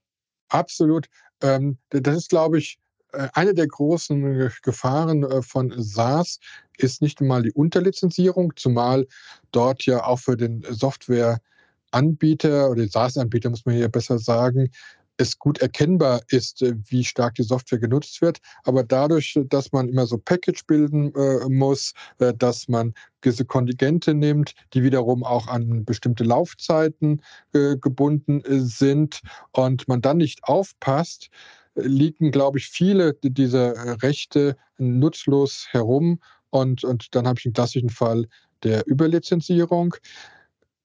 Absolut. 0.47 1.07
Ähm, 1.41 1.77
das 1.89 2.15
ist, 2.15 2.29
glaube 2.29 2.59
ich, 2.59 2.79
eine 3.11 3.53
der 3.53 3.67
großen 3.67 4.51
Gefahren 4.63 5.23
äh, 5.23 5.41
von 5.41 5.73
SaaS 5.77 6.39
ist 6.77 7.01
nicht 7.01 7.21
einmal 7.21 7.43
die 7.43 7.51
Unterlizenzierung, 7.51 8.53
zumal 8.55 9.07
dort 9.51 9.85
ja 9.85 10.03
auch 10.03 10.19
für 10.19 10.37
den 10.37 10.63
Softwareanbieter 10.69 12.69
oder 12.69 12.81
den 12.81 12.89
SaaS-Anbieter, 12.89 13.49
muss 13.49 13.65
man 13.65 13.75
hier 13.75 13.89
besser 13.89 14.19
sagen, 14.19 14.69
es 15.17 15.39
gut 15.39 15.59
erkennbar 15.59 16.21
ist, 16.29 16.61
äh, 16.61 16.75
wie 16.85 17.03
stark 17.03 17.35
die 17.35 17.43
Software 17.43 17.79
genutzt 17.79 18.21
wird. 18.21 18.39
Aber 18.63 18.83
dadurch, 18.83 19.39
dass 19.49 19.71
man 19.71 19.89
immer 19.89 20.05
so 20.05 20.17
Package 20.17 20.65
bilden 20.65 21.13
äh, 21.15 21.49
muss, 21.49 21.93
äh, 22.19 22.33
dass 22.33 22.67
man 22.67 22.93
gewisse 23.21 23.45
Kontingente 23.45 24.13
nimmt, 24.13 24.53
die 24.73 24.83
wiederum 24.83 25.23
auch 25.23 25.47
an 25.47 25.85
bestimmte 25.85 26.23
Laufzeiten 26.23 27.21
äh, 27.53 27.77
gebunden 27.77 28.41
äh, 28.41 28.59
sind 28.59 29.21
und 29.51 29.87
man 29.87 30.01
dann 30.01 30.17
nicht 30.17 30.43
aufpasst, 30.43 31.29
liegen, 31.77 32.31
glaube 32.31 32.57
ich, 32.57 32.67
viele 32.67 33.13
dieser 33.21 34.01
Rechte 34.01 34.57
nutzlos 34.77 35.67
herum. 35.71 36.19
Und, 36.49 36.83
und 36.83 37.15
dann 37.15 37.27
habe 37.27 37.39
ich 37.39 37.45
einen 37.45 37.53
klassischen 37.53 37.89
Fall 37.89 38.27
der 38.63 38.85
Überlizenzierung. 38.87 39.95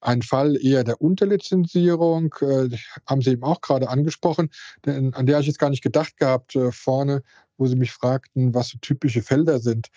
Ein 0.00 0.22
Fall 0.22 0.56
eher 0.60 0.82
der 0.82 1.00
Unterlizenzierung, 1.00 2.34
äh, 2.40 2.76
haben 3.06 3.22
Sie 3.22 3.30
eben 3.30 3.44
auch 3.44 3.60
gerade 3.60 3.88
angesprochen, 3.88 4.50
denn 4.84 5.14
an 5.14 5.26
der 5.26 5.38
ich 5.38 5.46
jetzt 5.46 5.60
gar 5.60 5.70
nicht 5.70 5.82
gedacht 5.82 6.16
gehabt 6.16 6.56
äh, 6.56 6.72
vorne, 6.72 7.22
wo 7.56 7.66
Sie 7.66 7.76
mich 7.76 7.92
fragten, 7.92 8.52
was 8.52 8.70
so 8.70 8.78
typische 8.78 9.22
Felder 9.22 9.60
sind. 9.60 9.88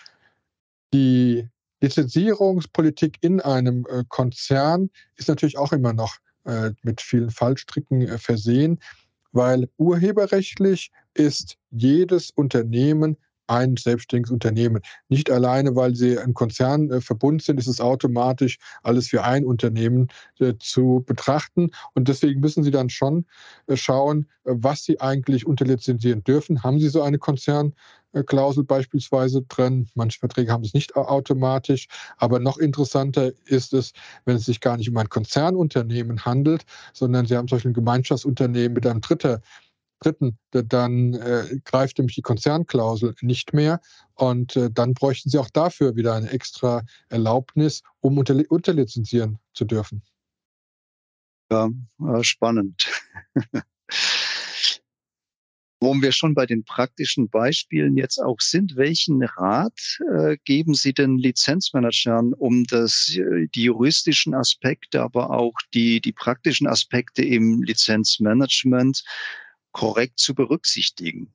Die 0.93 1.49
Lizenzierungspolitik 1.81 3.17
in 3.21 3.41
einem 3.41 3.87
äh, 3.89 4.03
Konzern 4.07 4.91
ist 5.15 5.27
natürlich 5.27 5.57
auch 5.57 5.73
immer 5.73 5.93
noch 5.93 6.17
äh, 6.45 6.71
mit 6.83 7.01
vielen 7.01 7.31
Fallstricken 7.31 8.03
äh, 8.03 8.17
versehen, 8.19 8.79
weil 9.35 9.69
urheberrechtlich 9.77 10.91
ist 11.13 11.57
jedes 11.69 12.31
Unternehmen 12.31 13.17
ein 13.47 13.77
selbstständiges 13.77 14.31
Unternehmen. 14.31 14.81
Nicht 15.09 15.29
alleine, 15.31 15.75
weil 15.75 15.95
sie 15.95 16.17
ein 16.17 16.33
Konzern 16.33 16.89
äh, 16.91 17.01
verbunden 17.01 17.39
sind, 17.39 17.59
ist 17.59 17.67
es 17.67 17.81
automatisch 17.81 18.57
alles 18.83 19.07
für 19.07 19.23
ein 19.23 19.45
Unternehmen 19.45 20.07
äh, 20.39 20.53
zu 20.59 21.03
betrachten. 21.05 21.71
Und 21.93 22.07
deswegen 22.07 22.39
müssen 22.39 22.63
sie 22.63 22.71
dann 22.71 22.89
schon 22.89 23.25
äh, 23.67 23.77
schauen, 23.77 24.27
äh, 24.45 24.51
was 24.55 24.83
sie 24.83 24.99
eigentlich 24.99 25.45
unterlizenzieren 25.45 26.23
dürfen. 26.23 26.63
Haben 26.63 26.79
sie 26.79 26.89
so 26.89 27.01
eine 27.01 27.17
Konzernklausel 27.17 28.63
beispielsweise 28.63 29.43
drin? 29.43 29.87
Manche 29.95 30.19
Verträge 30.19 30.51
haben 30.51 30.63
es 30.63 30.73
nicht 30.73 30.95
automatisch. 30.95 31.87
Aber 32.17 32.39
noch 32.39 32.57
interessanter 32.57 33.31
ist 33.45 33.73
es, 33.73 33.93
wenn 34.25 34.37
es 34.37 34.45
sich 34.45 34.59
gar 34.59 34.77
nicht 34.77 34.89
um 34.89 34.97
ein 34.97 35.09
Konzernunternehmen 35.09 36.25
handelt, 36.25 36.65
sondern 36.93 37.25
sie 37.25 37.35
haben 37.35 37.47
zum 37.47 37.57
Beispiel 37.57 37.71
ein 37.71 37.75
Gemeinschaftsunternehmen 37.75 38.73
mit 38.73 38.85
einem 38.87 39.01
Dritter 39.01 39.41
Dritten, 39.99 40.37
dann 40.51 41.13
äh, 41.13 41.59
greift 41.63 41.97
nämlich 41.97 42.15
die 42.15 42.21
Konzernklausel 42.21 43.15
nicht 43.21 43.53
mehr 43.53 43.81
und 44.15 44.55
äh, 44.55 44.69
dann 44.71 44.93
bräuchten 44.93 45.29
sie 45.29 45.37
auch 45.37 45.49
dafür 45.49 45.95
wieder 45.95 46.13
eine 46.15 46.29
extra 46.29 46.83
Erlaubnis, 47.09 47.81
um 48.01 48.17
unter, 48.17 48.39
unterlizenzieren 48.49 49.39
zu 49.53 49.65
dürfen. 49.65 50.03
Ja, 51.51 51.69
spannend. 52.21 52.87
Wo 55.81 55.93
wir 55.93 56.11
schon 56.11 56.33
bei 56.33 56.45
den 56.45 56.63
praktischen 56.63 57.29
Beispielen 57.29 57.95
jetzt 57.97 58.17
auch 58.17 58.39
sind, 58.39 58.75
welchen 58.75 59.21
Rat 59.23 59.99
äh, 60.11 60.37
geben 60.43 60.73
Sie 60.73 60.93
den 60.93 61.17
Lizenzmanagern, 61.17 62.33
um 62.33 62.63
das, 62.63 63.15
äh, 63.15 63.47
die 63.53 63.63
juristischen 63.63 64.33
Aspekte, 64.33 65.01
aber 65.01 65.29
auch 65.29 65.53
die, 65.73 66.01
die 66.01 66.13
praktischen 66.13 66.65
Aspekte 66.65 67.23
im 67.23 67.61
Lizenzmanagement 67.61 69.03
korrekt 69.75 70.19
zu 70.19 70.33
berücksichtigen? 70.33 71.33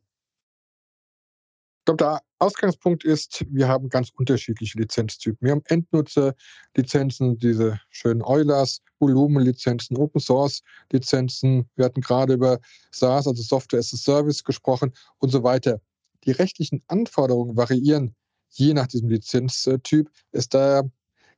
Ich 1.80 1.84
glaube, 1.84 1.98
der 1.98 2.22
Ausgangspunkt 2.38 3.04
ist, 3.04 3.44
wir 3.50 3.68
haben 3.68 3.90
ganz 3.90 4.10
unterschiedliche 4.16 4.78
Lizenztypen. 4.78 5.46
Wir 5.46 5.52
haben 5.52 5.62
Endnutzerlizenzen, 5.66 7.38
diese 7.38 7.78
schönen 7.90 8.22
Eulers, 8.22 8.80
Volumenlizenzen, 8.98 9.96
Open 9.98 10.22
Source 10.22 10.62
Lizenzen. 10.90 11.68
Wir 11.76 11.84
hatten 11.84 12.00
gerade 12.00 12.34
über 12.34 12.60
SaaS, 12.92 13.26
also 13.26 13.42
Software 13.42 13.80
as 13.80 13.92
a 13.92 13.98
Service 13.98 14.42
gesprochen 14.42 14.94
und 15.18 15.30
so 15.30 15.42
weiter. 15.42 15.82
Die 16.24 16.32
rechtlichen 16.32 16.82
Anforderungen 16.86 17.58
variieren 17.58 18.14
je 18.48 18.72
nach 18.72 18.86
diesem 18.86 19.10
Lizenztyp. 19.10 20.10
Ist 20.32 20.54
daher 20.54 20.90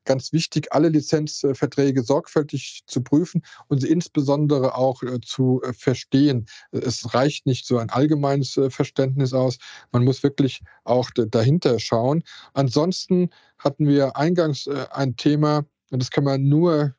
ganz 0.05 0.33
wichtig, 0.33 0.73
alle 0.73 0.89
Lizenzverträge 0.89 2.03
sorgfältig 2.03 2.83
zu 2.87 3.03
prüfen 3.03 3.43
und 3.69 3.81
sie 3.81 3.91
insbesondere 3.91 4.75
auch 4.75 5.03
äh, 5.03 5.21
zu 5.21 5.63
äh, 5.63 5.73
verstehen. 5.73 6.47
Es 6.71 7.15
reicht 7.15 7.47
nicht 7.47 7.67
so 7.67 7.79
ein 7.79 7.91
allgemeines 7.91 8.57
äh, 8.57 8.71
Verständnis 8.71 9.33
aus. 9.33 9.59
Man 9.93 10.05
muss 10.05 10.23
wirklich 10.23 10.61
auch 10.85 11.11
dahinter 11.11 11.79
schauen. 11.79 12.23
Ansonsten 12.55 13.31
hatten 13.59 13.87
wir 13.87 14.17
eingangs 14.17 14.69
ein 14.91 15.17
Thema, 15.17 15.65
und 15.91 16.03
das 16.03 16.11
kann 16.11 16.25
man 16.25 16.49
nur 16.49 16.95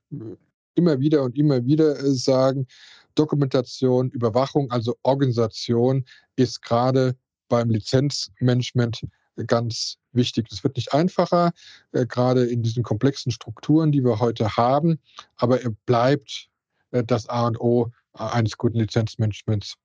immer 0.75 0.99
wieder 0.99 1.23
und 1.23 1.37
immer 1.37 1.65
wieder 1.65 1.95
sagen, 2.13 2.67
Dokumentation, 3.15 4.09
Überwachung, 4.11 4.71
also 4.71 4.95
Organisation 5.03 6.05
ist 6.35 6.61
gerade 6.61 7.15
beim 7.49 7.69
Lizenzmanagement 7.69 9.05
ganz 9.47 9.97
wichtig. 10.11 10.47
Das 10.49 10.63
wird 10.63 10.75
nicht 10.75 10.93
einfacher, 10.93 11.51
äh, 11.91 12.05
gerade 12.05 12.45
in 12.45 12.63
diesen 12.63 12.83
komplexen 12.83 13.31
Strukturen, 13.31 13.91
die 13.91 14.03
wir 14.03 14.19
heute 14.19 14.55
haben, 14.57 14.99
aber 15.35 15.61
er 15.61 15.71
bleibt 15.85 16.49
äh, 16.91 17.03
das 17.03 17.27
A 17.29 17.47
und 17.47 17.59
O 17.59 17.91
äh, 18.15 18.23
eines 18.23 18.57
guten 18.57 18.79
Lizenzmanagements. 18.79 19.75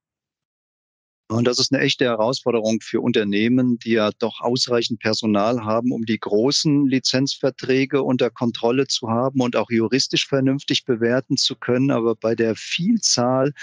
Und 1.31 1.45
das 1.45 1.59
ist 1.59 1.71
eine 1.71 1.83
echte 1.83 2.05
Herausforderung 2.05 2.79
für 2.81 3.01
Unternehmen, 3.01 3.77
die 3.77 3.91
ja 3.91 4.09
doch 4.17 4.41
ausreichend 4.41 4.99
Personal 4.99 5.63
haben, 5.63 5.91
um 5.91 6.03
die 6.03 6.19
großen 6.19 6.87
Lizenzverträge 6.87 8.01
unter 8.01 8.31
Kontrolle 8.31 8.87
zu 8.87 9.09
haben 9.09 9.39
und 9.41 9.55
auch 9.55 9.69
juristisch 9.69 10.27
vernünftig 10.27 10.85
bewerten 10.85 11.37
zu 11.37 11.55
können. 11.55 11.91
Aber 11.91 12.15
bei 12.15 12.33
der 12.33 12.55
Vielzahl 12.55 13.53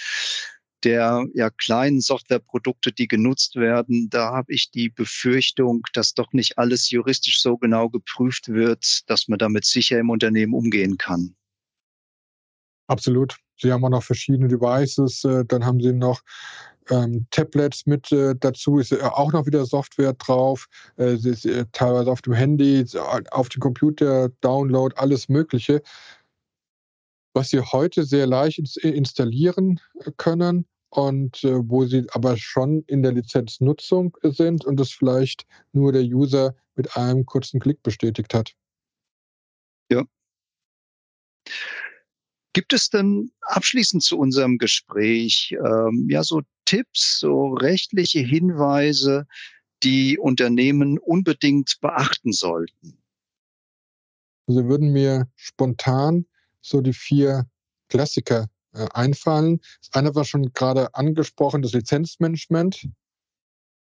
der 0.85 1.27
ja, 1.35 1.51
kleinen 1.51 2.01
Softwareprodukte, 2.01 2.93
die 2.93 3.09
genutzt 3.09 3.57
werden, 3.57 4.09
da 4.11 4.33
habe 4.33 4.53
ich 4.53 4.71
die 4.71 4.89
Befürchtung, 4.89 5.83
dass 5.95 6.15
doch 6.15 6.33
nicht 6.33 6.59
alles 6.59 6.91
juristisch 6.91 7.41
so 7.41 7.57
genau 7.57 7.89
geprüft 7.89 8.49
wird, 8.49 9.09
dass 9.09 9.29
man 9.29 9.39
damit 9.39 9.65
sicher 9.65 9.99
im 9.99 10.11
Unternehmen 10.11 10.55
umgehen 10.55 10.99
kann. 10.99 11.35
Absolut. 12.89 13.37
Sie 13.59 13.73
haben 13.73 13.85
auch 13.85 13.91
noch 13.91 14.03
verschiedene 14.03 14.49
Devices, 14.49 15.25
äh, 15.25 15.45
dann 15.47 15.65
haben 15.65 15.81
Sie 15.81 15.93
noch 15.93 16.21
ähm, 16.91 17.27
Tablets 17.31 17.87
mit 17.87 18.13
äh, 18.13 18.35
dazu, 18.39 18.79
ist 18.79 18.93
äh, 18.93 19.01
auch 19.03 19.33
noch 19.33 19.47
wieder 19.47 19.65
Software 19.65 20.13
drauf, 20.13 20.67
äh, 20.99 21.15
ist, 21.15 21.47
äh, 21.47 21.65
teilweise 21.73 22.11
auf 22.11 22.23
dem 22.23 22.35
Handy, 22.35 22.85
auf 23.31 23.49
dem 23.49 23.61
Computer, 23.61 24.29
Download, 24.41 24.95
alles 24.97 25.29
Mögliche. 25.29 25.83
Was 27.37 27.51
Sie 27.51 27.61
heute 27.61 28.05
sehr 28.05 28.27
leicht 28.27 28.59
installieren 28.79 29.79
können 30.17 30.67
und 30.89 31.45
äh, 31.45 31.59
wo 31.69 31.85
sie 31.85 32.07
aber 32.13 32.37
schon 32.37 32.83
in 32.87 33.03
der 33.03 33.13
Lizenznutzung 33.13 34.17
sind 34.23 34.65
und 34.65 34.81
es 34.81 34.91
vielleicht 34.91 35.47
nur 35.73 35.93
der 35.93 36.03
User 36.03 36.57
mit 36.75 36.97
einem 36.97 37.27
kurzen 37.27 37.61
Klick 37.61 37.83
bestätigt 37.83 38.33
hat. 38.33 38.55
Ja. 39.91 40.05
Gibt 42.55 42.73
es 42.73 42.89
denn 42.89 43.31
abschließend 43.43 44.03
zu 44.03 44.19
unserem 44.19 44.57
Gespräch 44.57 45.55
ähm, 45.63 46.07
ja 46.09 46.25
so 46.25 46.41
Tipps, 46.65 47.21
so 47.21 47.53
rechtliche 47.53 48.21
Hinweise, 48.21 49.27
die 49.83 50.19
Unternehmen 50.19 50.99
unbedingt 50.99 51.79
beachten 51.83 52.33
sollten? 52.33 52.97
Sie 54.47 54.65
würden 54.65 54.93
mir 54.93 55.29
spontan 55.35 56.25
so 56.69 56.81
die 56.81 56.93
vier 56.93 57.47
Klassiker 57.89 58.49
äh, 58.73 58.87
einfallen. 58.93 59.61
Das 59.81 59.93
eine 59.93 60.15
war 60.15 60.25
schon 60.25 60.53
gerade 60.53 60.95
angesprochen, 60.95 61.63
das 61.63 61.73
Lizenzmanagement, 61.73 62.89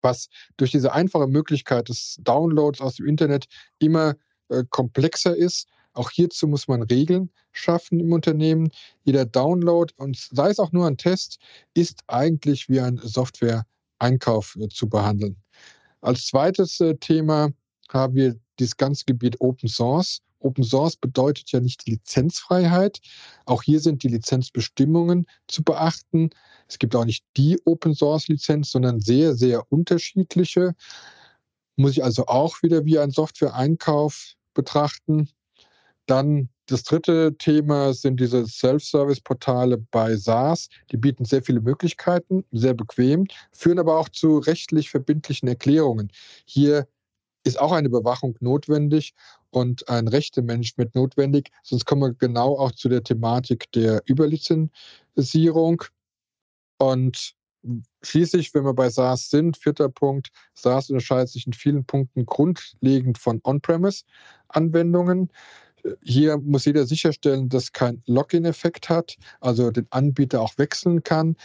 was 0.02 0.30
durch 0.58 0.72
diese 0.72 0.94
einfache 0.94 1.28
Möglichkeit 1.28 1.90
des 1.90 2.18
Downloads 2.22 2.82
aus 2.82 2.96
dem 2.96 3.08
Internet 3.08 3.48
immer 3.80 4.16
äh, 4.50 4.64
komplexer 4.70 5.36
ist. 5.36 5.68
Auch 5.94 6.12
hierzu 6.12 6.48
muss 6.48 6.68
man 6.68 6.84
Regeln 6.84 7.32
schaffen 7.52 8.00
im 8.00 8.14
Unternehmen. 8.14 8.70
Jeder 9.04 9.26
Download, 9.26 9.94
und 9.98 10.18
sei 10.18 10.50
es 10.50 10.60
auch 10.60 10.72
nur 10.72 10.88
ein 10.88 10.98
Test, 10.98 11.40
ist 11.74 12.04
eigentlich 12.08 12.70
wie 12.70 12.80
ein 12.80 12.98
Software-Einkauf 12.98 14.56
äh, 14.60 14.70
zu 14.70 14.88
behandeln. 14.88 15.36
Als 16.02 16.28
zweites 16.28 16.80
äh, 16.80 16.96
Thema 16.96 17.50
haben 17.90 18.16
wir 18.16 18.40
dieses 18.60 18.78
ganze 18.78 19.06
Gebiet 19.06 19.40
Open 19.40 19.70
Source. 19.70 20.22
Open 20.40 20.64
Source 20.64 20.96
bedeutet 20.96 21.52
ja 21.52 21.60
nicht 21.60 21.86
Lizenzfreiheit. 21.88 23.00
Auch 23.46 23.64
hier 23.64 23.80
sind 23.80 24.04
die 24.04 24.08
Lizenzbestimmungen 24.08 25.26
zu 25.48 25.64
beachten. 25.64 26.30
Es 26.68 26.80
gibt 26.80 26.96
auch 26.96 27.06
nicht 27.06 27.26
die 27.36 27.60
Open 27.66 27.94
Source 27.94 28.28
Lizenz, 28.28 28.72
sondern 28.72 29.00
sehr, 29.00 29.36
sehr 29.36 29.64
unterschiedliche. 29.72 30.76
Muss 31.76 31.92
ich 31.92 32.04
also 32.04 32.28
auch 32.28 32.62
wieder 32.64 32.86
wie 32.86 33.00
ein 33.00 33.12
Software-Einkauf 33.12 34.36
betrachten. 34.54 35.30
Dann 36.06 36.50
das 36.70 36.84
dritte 36.84 37.36
Thema 37.38 37.94
sind 37.94 38.20
diese 38.20 38.46
Self-Service-Portale 38.46 39.78
bei 39.90 40.16
SaaS. 40.16 40.70
Die 40.92 40.98
bieten 40.98 41.26
sehr 41.26 41.42
viele 41.42 41.62
Möglichkeiten, 41.62 42.46
sehr 42.52 42.76
bequem, 42.76 43.26
führen 43.52 43.80
aber 43.80 43.98
auch 43.98 44.10
zu 44.10 44.38
rechtlich 44.38 44.92
verbindlichen 44.92 45.50
Erklärungen. 45.50 46.12
Hier 46.46 46.88
ist 47.44 47.60
auch 47.60 47.72
eine 47.72 47.88
Überwachung 47.88 48.36
notwendig 48.40 49.14
und 49.52 49.88
ein 49.90 50.08
Rechtemanagement 50.08 50.96
notwendig. 50.96 51.52
Sonst 51.64 51.86
kommen 51.86 52.02
wir 52.02 52.14
genau 52.14 52.58
auch 52.58 52.72
zu 52.72 52.90
der 52.90 53.04
Thematik 53.04 53.72
der 53.72 54.02
Überlizenzierung. 54.06 55.84
Und 56.78 57.34
schließlich, 58.04 58.54
wenn 58.54 58.64
wir 58.64 58.74
bei 58.74 58.90
SaaS 58.90 59.30
sind, 59.30 59.58
vierter 59.58 59.90
Punkt, 59.90 60.30
SaaS 60.54 60.90
unterscheidet 60.90 61.30
sich 61.30 61.46
in 61.48 61.54
vielen 61.54 61.86
Punkten 61.86 62.26
grundlegend 62.26 63.18
von 63.18 63.42
On-Premise-Anwendungen. 63.44 65.30
Hier 66.04 66.38
muss 66.38 66.66
jeder 66.66 66.86
sicherstellen, 66.86 67.50
dass 67.50 67.72
kein 67.72 68.02
Login-Effekt 68.06 68.90
hat, 68.90 69.16
also 69.40 69.72
den 69.72 69.88
Anbieter 69.92 70.42
auch 70.42 70.58
wechseln 70.58 71.04
kann. 71.04 71.36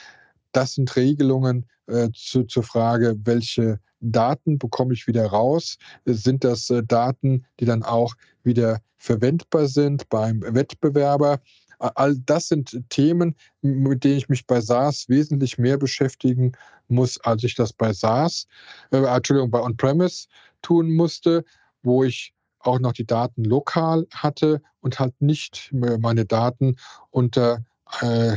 Das 0.53 0.75
sind 0.75 0.95
Regelungen 0.97 1.67
äh, 1.87 2.11
zu, 2.13 2.45
zur 2.45 2.63
Frage, 2.63 3.17
welche 3.25 3.81
Daten 4.12 4.59
bekomme 4.59 4.95
ich 4.95 5.07
wieder 5.07 5.27
raus? 5.27 5.79
Sind 6.05 6.45
das 6.45 6.71
äh, 6.71 6.83
Daten, 6.83 7.45
die 7.61 7.64
dann 7.64 7.83
auch 7.83 8.14
wieder 8.43 8.81
verwendbar 8.97 9.67
sind 9.67 10.09
beim 10.09 10.43
Wettbewerber? 10.43 11.40
All 11.79 12.17
das 12.17 12.49
sind 12.49 12.81
Themen, 12.88 13.35
mit 13.61 14.05
denen 14.05 14.19
ich 14.19 14.29
mich 14.29 14.47
bei 14.47 14.61
SaaS 14.61 15.09
wesentlich 15.09 15.59
mehr 15.59 15.77
beschäftigen 15.77 16.53
muss, 16.88 17.21
als 17.21 17.45
ich 17.45 17.55
das 17.55 17.73
bei 17.73 17.93
SaaS, 17.93 18.47
äh, 18.90 18.99
Entschuldigung, 18.99 19.51
bei 19.51 19.61
On-Premise 19.61 20.29
tun 20.62 20.93
musste, 20.93 21.45
wo 21.83 22.05
ich 22.05 22.33
auch 22.61 22.79
noch 22.79 22.93
die 22.93 23.07
Daten 23.07 23.45
lokal 23.45 24.07
hatte 24.12 24.62
und 24.81 24.99
halt 24.99 25.21
nicht 25.21 25.71
meine 25.73 26.25
Daten 26.25 26.77
unter 27.11 27.64
äh, 28.01 28.37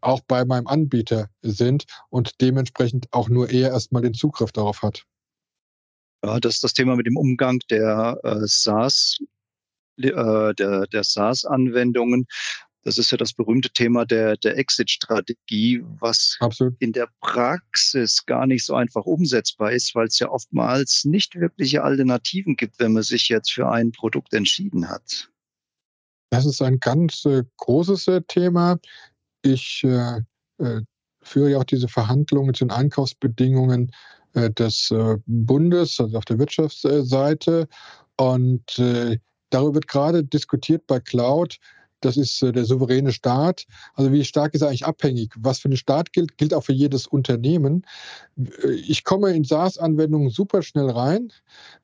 auch 0.00 0.20
bei 0.20 0.44
meinem 0.44 0.66
Anbieter 0.66 1.28
sind 1.42 1.84
und 2.10 2.40
dementsprechend 2.40 3.06
auch 3.12 3.28
nur 3.28 3.50
er 3.50 3.70
erstmal 3.70 4.02
den 4.02 4.14
Zugriff 4.14 4.52
darauf 4.52 4.82
hat. 4.82 5.04
Ja, 6.24 6.40
das 6.40 6.54
ist 6.54 6.64
das 6.64 6.72
Thema 6.72 6.96
mit 6.96 7.06
dem 7.06 7.16
Umgang 7.16 7.60
der 7.70 8.18
äh, 8.24 8.46
SaaS, 8.46 9.18
äh, 9.98 10.54
der, 10.54 10.86
der 10.86 11.04
SaaS-Anwendungen. 11.04 12.26
Das 12.82 12.98
ist 12.98 13.10
ja 13.10 13.18
das 13.18 13.32
berühmte 13.32 13.70
Thema 13.70 14.06
der, 14.06 14.36
der 14.36 14.56
Exit-Strategie, 14.56 15.82
was 15.98 16.36
Absolut. 16.38 16.76
in 16.78 16.92
der 16.92 17.08
Praxis 17.20 18.24
gar 18.26 18.46
nicht 18.46 18.64
so 18.64 18.74
einfach 18.74 19.04
umsetzbar 19.04 19.72
ist, 19.72 19.94
weil 19.96 20.06
es 20.06 20.20
ja 20.20 20.28
oftmals 20.28 21.04
nicht 21.04 21.34
wirkliche 21.34 21.82
Alternativen 21.82 22.54
gibt, 22.54 22.78
wenn 22.78 22.92
man 22.92 23.02
sich 23.02 23.28
jetzt 23.28 23.52
für 23.52 23.68
ein 23.68 23.90
Produkt 23.90 24.32
entschieden 24.34 24.88
hat. 24.88 25.28
Das 26.30 26.46
ist 26.46 26.62
ein 26.62 26.78
ganz 26.78 27.24
äh, 27.24 27.42
großes 27.56 28.08
äh, 28.08 28.22
Thema. 28.22 28.78
Ich 29.46 29.84
äh, 29.84 30.22
äh, 30.58 30.80
führe 31.22 31.50
ja 31.50 31.58
auch 31.58 31.64
diese 31.64 31.86
Verhandlungen 31.86 32.52
zu 32.52 32.64
den 32.64 32.72
Einkaufsbedingungen 32.72 33.92
äh, 34.34 34.50
des 34.50 34.90
äh, 34.90 35.16
Bundes, 35.26 36.00
also 36.00 36.18
auf 36.18 36.24
der 36.24 36.40
Wirtschaftsseite. 36.40 37.68
Und 38.16 38.78
äh, 38.78 39.18
darüber 39.50 39.74
wird 39.74 39.86
gerade 39.88 40.24
diskutiert 40.24 40.86
bei 40.88 40.98
Cloud. 40.98 41.58
Das 42.00 42.16
ist 42.16 42.42
der 42.42 42.64
souveräne 42.64 43.12
Staat. 43.12 43.66
Also 43.94 44.12
wie 44.12 44.24
stark 44.24 44.54
ist 44.54 44.62
er 44.62 44.68
eigentlich 44.68 44.84
abhängig? 44.84 45.32
Was 45.38 45.60
für 45.60 45.68
den 45.68 45.78
Staat 45.78 46.12
gilt, 46.12 46.36
gilt 46.36 46.52
auch 46.52 46.64
für 46.64 46.74
jedes 46.74 47.06
Unternehmen. 47.06 47.86
Ich 48.86 49.02
komme 49.02 49.30
in 49.30 49.44
SaaS-Anwendungen 49.44 50.28
super 50.28 50.62
schnell 50.62 50.90
rein. 50.90 51.32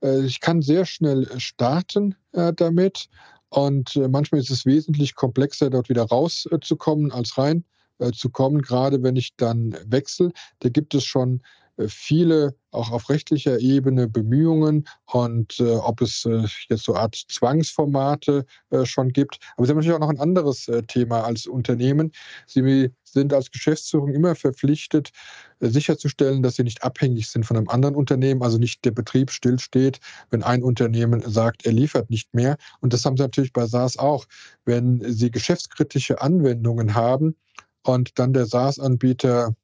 Ich 0.03 0.41
kann 0.41 0.61
sehr 0.61 0.85
schnell 0.85 1.27
starten 1.41 2.15
damit. 2.33 3.09
Und 3.53 3.97
äh, 3.97 4.09
manchmal 4.09 4.41
ist 4.41 4.51
es 4.51 4.65
wesentlich 4.65 5.15
komplexer, 5.15 5.69
dort 5.69 5.91
wieder 5.91 6.05
rauszukommen, 6.05 7.13
als 7.13 7.37
rein 7.37 7.65
äh, 7.99 8.11
gerade 8.63 9.03
wenn 9.03 9.17
ich 9.17 9.37
dann 9.37 9.77
wechsle. 9.85 10.33
Da 10.61 10.71
gibt 10.71 10.95
es 10.95 11.05
schon 11.05 11.37
äh, 11.37 11.62
viele 11.89 12.55
auch 12.71 12.91
auf 12.91 13.11
rechtlicher 13.11 13.59
Ebene 13.59 14.09
Bemühungen 14.09 14.89
und 15.07 15.61
äh, 15.61 15.75
ob 15.77 16.01
es 16.01 16.25
äh, 16.25 16.47
jetzt 16.69 16.85
so 16.85 16.95
eine 16.95 17.03
Art 17.03 17.15
Zwangsformate 17.29 18.47
äh, 18.71 18.85
schon 18.85 19.11
gibt. 19.13 19.39
Aber 19.57 19.67
Sie 19.67 19.71
haben 19.71 19.79
natürlich 19.79 19.95
auch 19.95 20.01
noch 20.01 20.09
ein 20.09 20.21
anderes 20.21 20.69
äh, 20.69 20.83
Thema 20.83 21.23
als 21.23 21.47
Unternehmen. 21.47 22.13
Sie 22.47 22.91
sind 23.05 23.35
als 23.35 23.51
Geschäftsführung 23.51 24.09
immer 24.15 24.35
verpflichtet, 24.35 25.11
äh, 25.61 25.69
sicherzustellen, 25.69 26.43
dass 26.43 26.57
Sie 26.57 26.65
nicht 26.65 26.83
abhängig 26.83 27.29
sind 27.29 27.45
von 27.45 27.57
einem 27.57 27.69
anderen 27.69 27.95
Unternehmen, 27.95 28.43
also 28.43 28.59
nicht 28.59 28.85
der 28.85 28.93
Betrieb 28.93 29.31
stillsteht, 29.31 30.01
wenn 30.31 30.43
ein 30.43 30.63
Unternehmen 30.63 31.21
sagt, 31.21 31.67
er 31.67 31.73
liefert 31.73 32.09
nicht 32.09 32.35
mehr. 32.35 32.57
Und 32.81 32.93
das 32.95 33.05
haben 33.05 33.17
Sie 33.17 33.23
natürlich 33.23 33.53
bei 33.53 33.67
SaaS 33.67 33.99
auch. 33.99 34.25
Wenn 34.65 35.03
Sie 35.13 35.31
geschäftskritische 35.31 36.23
Anwendungen 36.23 36.95
haben, 36.95 37.37
und 37.85 38.19
dann 38.19 38.33
der 38.33 38.47
SaaS-Anbieter 38.47 39.55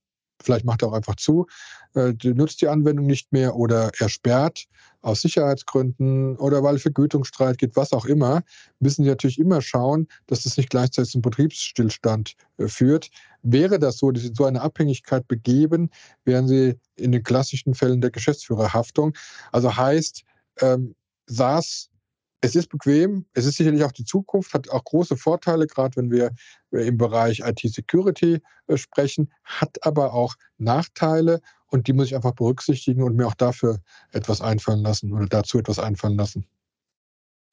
vielleicht 0.43 0.65
macht 0.65 0.83
er 0.83 0.89
auch 0.89 0.93
einfach 0.93 1.17
zu, 1.17 1.47
äh, 1.95 2.13
nutzt 2.23 2.61
die 2.61 2.69
Anwendung 2.69 3.07
nicht 3.07 3.33
mehr 3.33 3.57
oder 3.57 3.91
er 3.99 4.09
sperrt 4.09 4.67
aus 5.01 5.21
Sicherheitsgründen 5.21 6.37
oder 6.37 6.63
weil 6.63 6.79
Vergütungsstreit 6.79 7.59
gibt, 7.59 7.77
was 7.77 7.93
auch 7.93 8.05
immer, 8.05 8.43
müssen 8.81 9.05
Sie 9.05 9.11
natürlich 9.11 9.39
immer 9.39 9.63
schauen, 9.63 10.09
dass 10.27 10.43
das 10.43 10.57
nicht 10.57 10.71
gleichzeitig 10.71 11.13
zum 11.13 11.23
Betriebsstillstand 11.23 12.35
äh, 12.59 12.69
führt. 12.69 13.11
Wäre 13.43 13.79
das 13.79 13.99
so, 13.99 14.11
dass 14.11 14.23
Sie 14.23 14.33
so 14.35 14.45
eine 14.45 14.61
Abhängigkeit 14.61 15.27
begeben, 15.29 15.91
wären 16.25 16.49
Sie 16.49 16.75
in 16.97 17.13
den 17.13 17.23
klassischen 17.23 17.75
Fällen 17.75 18.01
der 18.01 18.11
Geschäftsführerhaftung. 18.11 19.15
Also 19.53 19.77
heißt, 19.77 20.25
ähm, 20.61 20.95
SaaS 21.27 21.91
es 22.41 22.55
ist 22.55 22.69
bequem, 22.69 23.27
es 23.35 23.47
ist 23.47 23.57
sicherlich 23.57 23.83
auch 23.83 23.93
die 23.93 24.05
Zukunft, 24.05 24.55
hat 24.55 24.71
auch 24.71 24.85
große 24.85 25.17
Vorteile, 25.17 25.67
gerade 25.67 25.97
wenn 25.97 26.11
wir 26.11 26.31
äh, 26.73 26.87
im 26.87 26.97
Bereich 26.97 27.41
IT-Security 27.41 28.41
äh, 28.69 28.77
sprechen, 28.77 29.33
hat 29.45 29.77
aber 29.83 30.13
auch 30.13 30.35
Nachteile 30.57 31.41
und 31.69 31.87
die 31.89 31.93
muss 31.93 32.07
ich 32.07 32.17
einfach 32.17 32.35
berücksichtigen 32.35 33.03
und 33.03 33.17
mir 33.17 33.27
auch 33.27 33.35
dafür 33.35 33.81
etwas 34.13 34.41
einfallen 34.41 34.83
lassen 34.83 35.13
oder 35.13 35.27
dazu 35.27 35.59
etwas 35.59 35.79
einfallen 35.79 36.17
lassen. 36.17 36.47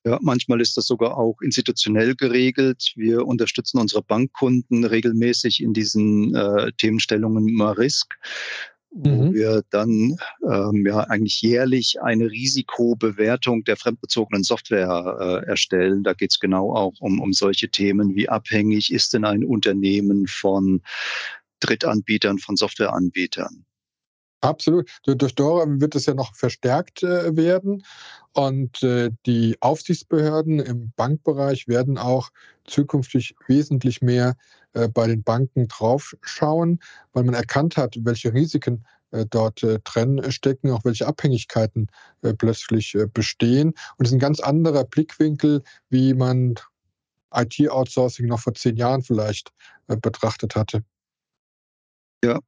Ja, 0.06 0.20
manchmal 0.22 0.62
ist 0.62 0.78
das 0.78 0.86
sogar 0.86 1.18
auch 1.18 1.42
institutionell 1.42 2.14
geregelt. 2.16 2.94
Wir 2.96 3.26
unterstützen 3.26 3.80
unsere 3.80 4.04
Bankkunden 4.04 4.86
regelmäßig 4.86 5.64
in 5.64 5.74
diesen 5.74 6.36
äh, 6.36 6.72
Themenstellungen 6.74 7.52
MARISK 7.56 8.06
wo 8.96 9.26
mhm. 9.26 9.34
wir 9.34 9.62
dann 9.72 10.18
ähm, 10.50 10.86
ja 10.86 11.02
eigentlich 11.02 11.42
jährlich 11.42 12.02
eine 12.02 12.32
Risikobewertung 12.32 13.66
der 13.66 13.76
fremdbezogenen 13.76 14.44
Software 14.44 15.18
äh, 15.20 15.50
erstellen. 15.50 16.04
Da 16.04 16.14
geht 16.14 16.32
es 16.32 16.40
genau 16.40 16.74
auch 16.74 16.94
um, 17.02 17.20
um 17.20 17.34
solche 17.34 17.70
Themen, 17.70 18.16
wie 18.16 18.30
abhängig 18.30 18.94
ist 18.94 19.14
denn 19.14 19.26
ein 19.26 19.44
Unternehmen 19.44 20.28
von 20.28 20.82
Drittanbietern, 21.60 22.40
von 22.40 22.56
Softwareanbietern. 22.56 23.66
Absolut. 24.40 24.90
Durch 25.06 25.36
Dora 25.36 25.66
wird 25.68 25.96
es 25.96 26.06
ja 26.06 26.14
noch 26.14 26.36
verstärkt 26.36 27.04
äh, 27.04 27.36
werden. 27.36 27.84
Und 28.34 28.82
äh, 28.84 29.10
die 29.26 29.58
Aufsichtsbehörden 29.60 30.60
im 30.60 30.92
Bankbereich 30.96 31.68
werden 31.68 31.98
auch 31.98 32.30
zukünftig 32.66 33.36
wesentlich 33.48 34.02
mehr 34.02 34.36
bei 34.94 35.08
den 35.08 35.24
Banken 35.24 35.68
draufschauen, 35.68 36.80
weil 37.14 37.24
man 37.24 37.34
erkannt 37.34 37.78
hat, 37.78 37.96
welche 38.02 38.34
Risiken 38.34 38.86
äh, 39.16 39.26
dort 39.30 39.64
äh, 39.64 39.80
drin 39.84 40.22
stecken, 40.32 40.72
auch 40.72 40.84
welche 40.84 41.08
Abhängigkeiten 41.08 41.88
äh, 42.22 42.34
plötzlich 42.34 42.98
bestehen. 43.14 43.70
Und 43.98 44.06
es 44.06 44.10
ist 44.10 44.16
ein 44.16 44.20
ganz 44.20 44.40
anderer 44.40 44.84
Blickwinkel, 44.84 45.64
wie 45.90 46.14
man 46.14 46.56
IT-Outsourcing 47.34 48.28
noch 48.28 48.40
vor 48.40 48.54
zehn 48.54 48.78
Jahren 48.78 49.02
vielleicht 49.02 49.52
betrachtet 49.88 50.56
hatte. 50.56 50.84
Ja, 52.24 52.40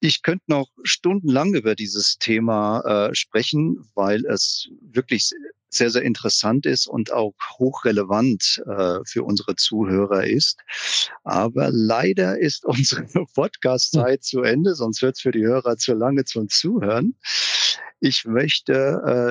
ich 0.00 0.22
könnte 0.22 0.44
noch 0.48 0.68
stundenlang 0.82 1.54
über 1.54 1.74
dieses 1.74 2.18
Thema 2.18 2.80
äh, 2.80 3.14
sprechen, 3.14 3.88
weil 3.94 4.26
es 4.26 4.68
wirklich 4.80 5.30
sehr, 5.74 5.90
sehr 5.90 6.02
interessant 6.02 6.66
ist 6.66 6.86
und 6.86 7.12
auch 7.12 7.34
hochrelevant 7.58 8.62
äh, 8.66 8.98
für 9.04 9.24
unsere 9.24 9.56
Zuhörer 9.56 10.24
ist. 10.24 10.58
Aber 11.24 11.70
leider 11.70 12.38
ist 12.38 12.64
unsere 12.66 13.06
Podcast-Zeit 13.34 14.24
zu 14.24 14.42
Ende, 14.42 14.74
sonst 14.74 15.02
wird 15.02 15.16
es 15.16 15.22
für 15.22 15.32
die 15.32 15.44
Hörer 15.44 15.76
zu 15.76 15.94
lange 15.94 16.24
zum 16.24 16.48
Zuhören. 16.48 17.16
Ich 18.00 18.24
möchte 18.24 18.72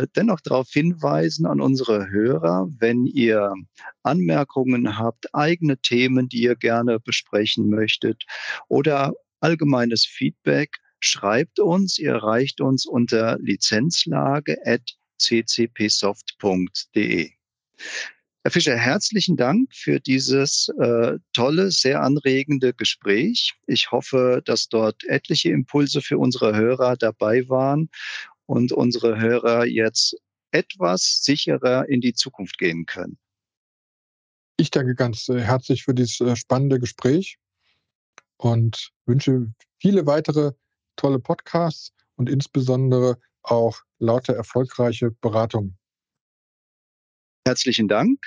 äh, 0.03 0.07
dennoch 0.15 0.39
darauf 0.39 0.69
hinweisen 0.69 1.45
an 1.45 1.59
unsere 1.59 2.09
Hörer, 2.09 2.69
wenn 2.79 3.05
ihr 3.05 3.53
Anmerkungen 4.01 4.97
habt, 4.97 5.35
eigene 5.35 5.77
Themen, 5.77 6.29
die 6.29 6.43
ihr 6.43 6.55
gerne 6.55 6.99
besprechen 6.99 7.69
möchtet 7.69 8.23
oder 8.69 9.13
allgemeines 9.41 10.05
Feedback, 10.05 10.77
schreibt 11.01 11.59
uns, 11.59 11.97
ihr 11.99 12.11
erreicht 12.11 12.61
uns 12.61 12.85
unter 12.85 13.37
lizenzlage.ccpsoft.de. 15.29 17.31
Herr 18.43 18.51
Fischer, 18.51 18.75
herzlichen 18.75 19.37
Dank 19.37 19.69
für 19.71 19.99
dieses 19.99 20.67
äh, 20.79 21.19
tolle, 21.33 21.69
sehr 21.69 22.01
anregende 22.01 22.73
Gespräch. 22.73 23.53
Ich 23.67 23.91
hoffe, 23.91 24.41
dass 24.45 24.67
dort 24.67 25.03
etliche 25.03 25.51
Impulse 25.51 26.01
für 26.01 26.17
unsere 26.17 26.55
Hörer 26.55 26.97
dabei 26.97 27.47
waren 27.49 27.89
und 28.47 28.71
unsere 28.71 29.19
Hörer 29.19 29.65
jetzt 29.65 30.15
etwas 30.51 31.19
sicherer 31.21 31.87
in 31.87 32.01
die 32.01 32.13
Zukunft 32.13 32.57
gehen 32.57 32.87
können. 32.87 33.19
Ich 34.57 34.71
danke 34.71 34.95
ganz 34.95 35.29
äh, 35.29 35.39
herzlich 35.39 35.83
für 35.83 35.93
dieses 35.93 36.19
äh, 36.19 36.35
spannende 36.35 36.79
Gespräch 36.79 37.37
und 38.37 38.89
wünsche 39.05 39.53
viele 39.79 40.07
weitere 40.07 40.53
tolle 40.95 41.19
Podcasts 41.19 41.93
und 42.15 42.27
insbesondere 42.27 43.19
auch 43.43 43.81
lauter 43.99 44.33
erfolgreiche 44.33 45.11
Beratungen. 45.11 45.77
Herzlichen 47.45 47.87
Dank. 47.87 48.19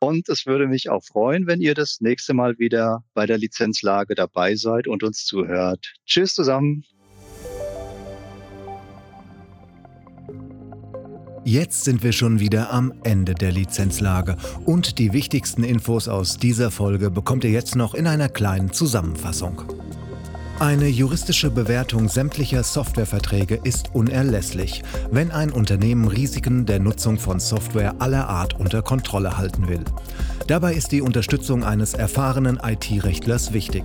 Und 0.00 0.28
es 0.28 0.46
würde 0.46 0.66
mich 0.66 0.90
auch 0.90 1.04
freuen, 1.04 1.46
wenn 1.46 1.60
ihr 1.60 1.74
das 1.74 2.00
nächste 2.00 2.34
Mal 2.34 2.58
wieder 2.58 3.04
bei 3.14 3.24
der 3.24 3.38
Lizenzlage 3.38 4.16
dabei 4.16 4.56
seid 4.56 4.88
und 4.88 5.04
uns 5.04 5.24
zuhört. 5.24 5.94
Tschüss 6.06 6.34
zusammen. 6.34 6.84
Jetzt 11.44 11.84
sind 11.84 12.04
wir 12.04 12.12
schon 12.12 12.38
wieder 12.38 12.72
am 12.72 12.92
Ende 13.02 13.34
der 13.34 13.50
Lizenzlage 13.50 14.36
und 14.64 14.98
die 14.98 15.12
wichtigsten 15.12 15.64
Infos 15.64 16.06
aus 16.06 16.36
dieser 16.36 16.70
Folge 16.70 17.10
bekommt 17.10 17.42
ihr 17.42 17.50
jetzt 17.50 17.74
noch 17.74 17.94
in 17.94 18.06
einer 18.06 18.28
kleinen 18.28 18.72
Zusammenfassung. 18.72 19.62
Eine 20.62 20.86
juristische 20.86 21.50
Bewertung 21.50 22.08
sämtlicher 22.08 22.62
Softwareverträge 22.62 23.58
ist 23.64 23.96
unerlässlich, 23.96 24.84
wenn 25.10 25.32
ein 25.32 25.50
Unternehmen 25.50 26.06
Risiken 26.06 26.66
der 26.66 26.78
Nutzung 26.78 27.18
von 27.18 27.40
Software 27.40 27.96
aller 27.98 28.28
Art 28.28 28.60
unter 28.60 28.80
Kontrolle 28.80 29.36
halten 29.36 29.66
will. 29.66 29.82
Dabei 30.46 30.74
ist 30.74 30.92
die 30.92 31.02
Unterstützung 31.02 31.64
eines 31.64 31.94
erfahrenen 31.94 32.60
IT-Rechtlers 32.62 33.52
wichtig. 33.52 33.82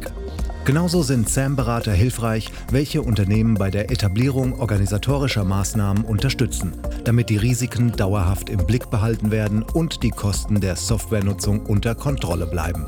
Genauso 0.66 1.02
sind 1.02 1.28
SAM-Berater 1.28 1.94
hilfreich, 1.94 2.52
welche 2.70 3.02
Unternehmen 3.02 3.56
bei 3.56 3.72
der 3.72 3.90
Etablierung 3.90 4.60
organisatorischer 4.60 5.46
Maßnahmen 5.46 6.06
unterstützen, 6.06 6.74
damit 7.06 7.32
die 7.32 7.38
Risiken 7.38 7.92
dauerhaft 7.94 8.52
im 8.52 8.68
Blick 8.68 8.92
behalten 8.92 9.32
werden 9.32 9.64
und 9.64 10.04
die 10.04 10.12
Kosten 10.12 10.62
der 10.62 10.76
Softwarenutzung 10.76 11.66
unter 11.66 11.96
Kontrolle 11.96 12.46
bleiben. 12.46 12.86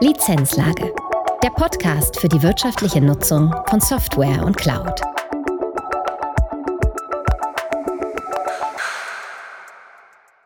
Lizenzlage. 0.00 0.92
Der 1.42 1.48
Podcast 1.48 2.20
für 2.20 2.28
die 2.28 2.42
wirtschaftliche 2.42 3.00
Nutzung 3.00 3.54
von 3.66 3.80
Software 3.80 4.44
und 4.44 4.54
Cloud. 4.54 5.00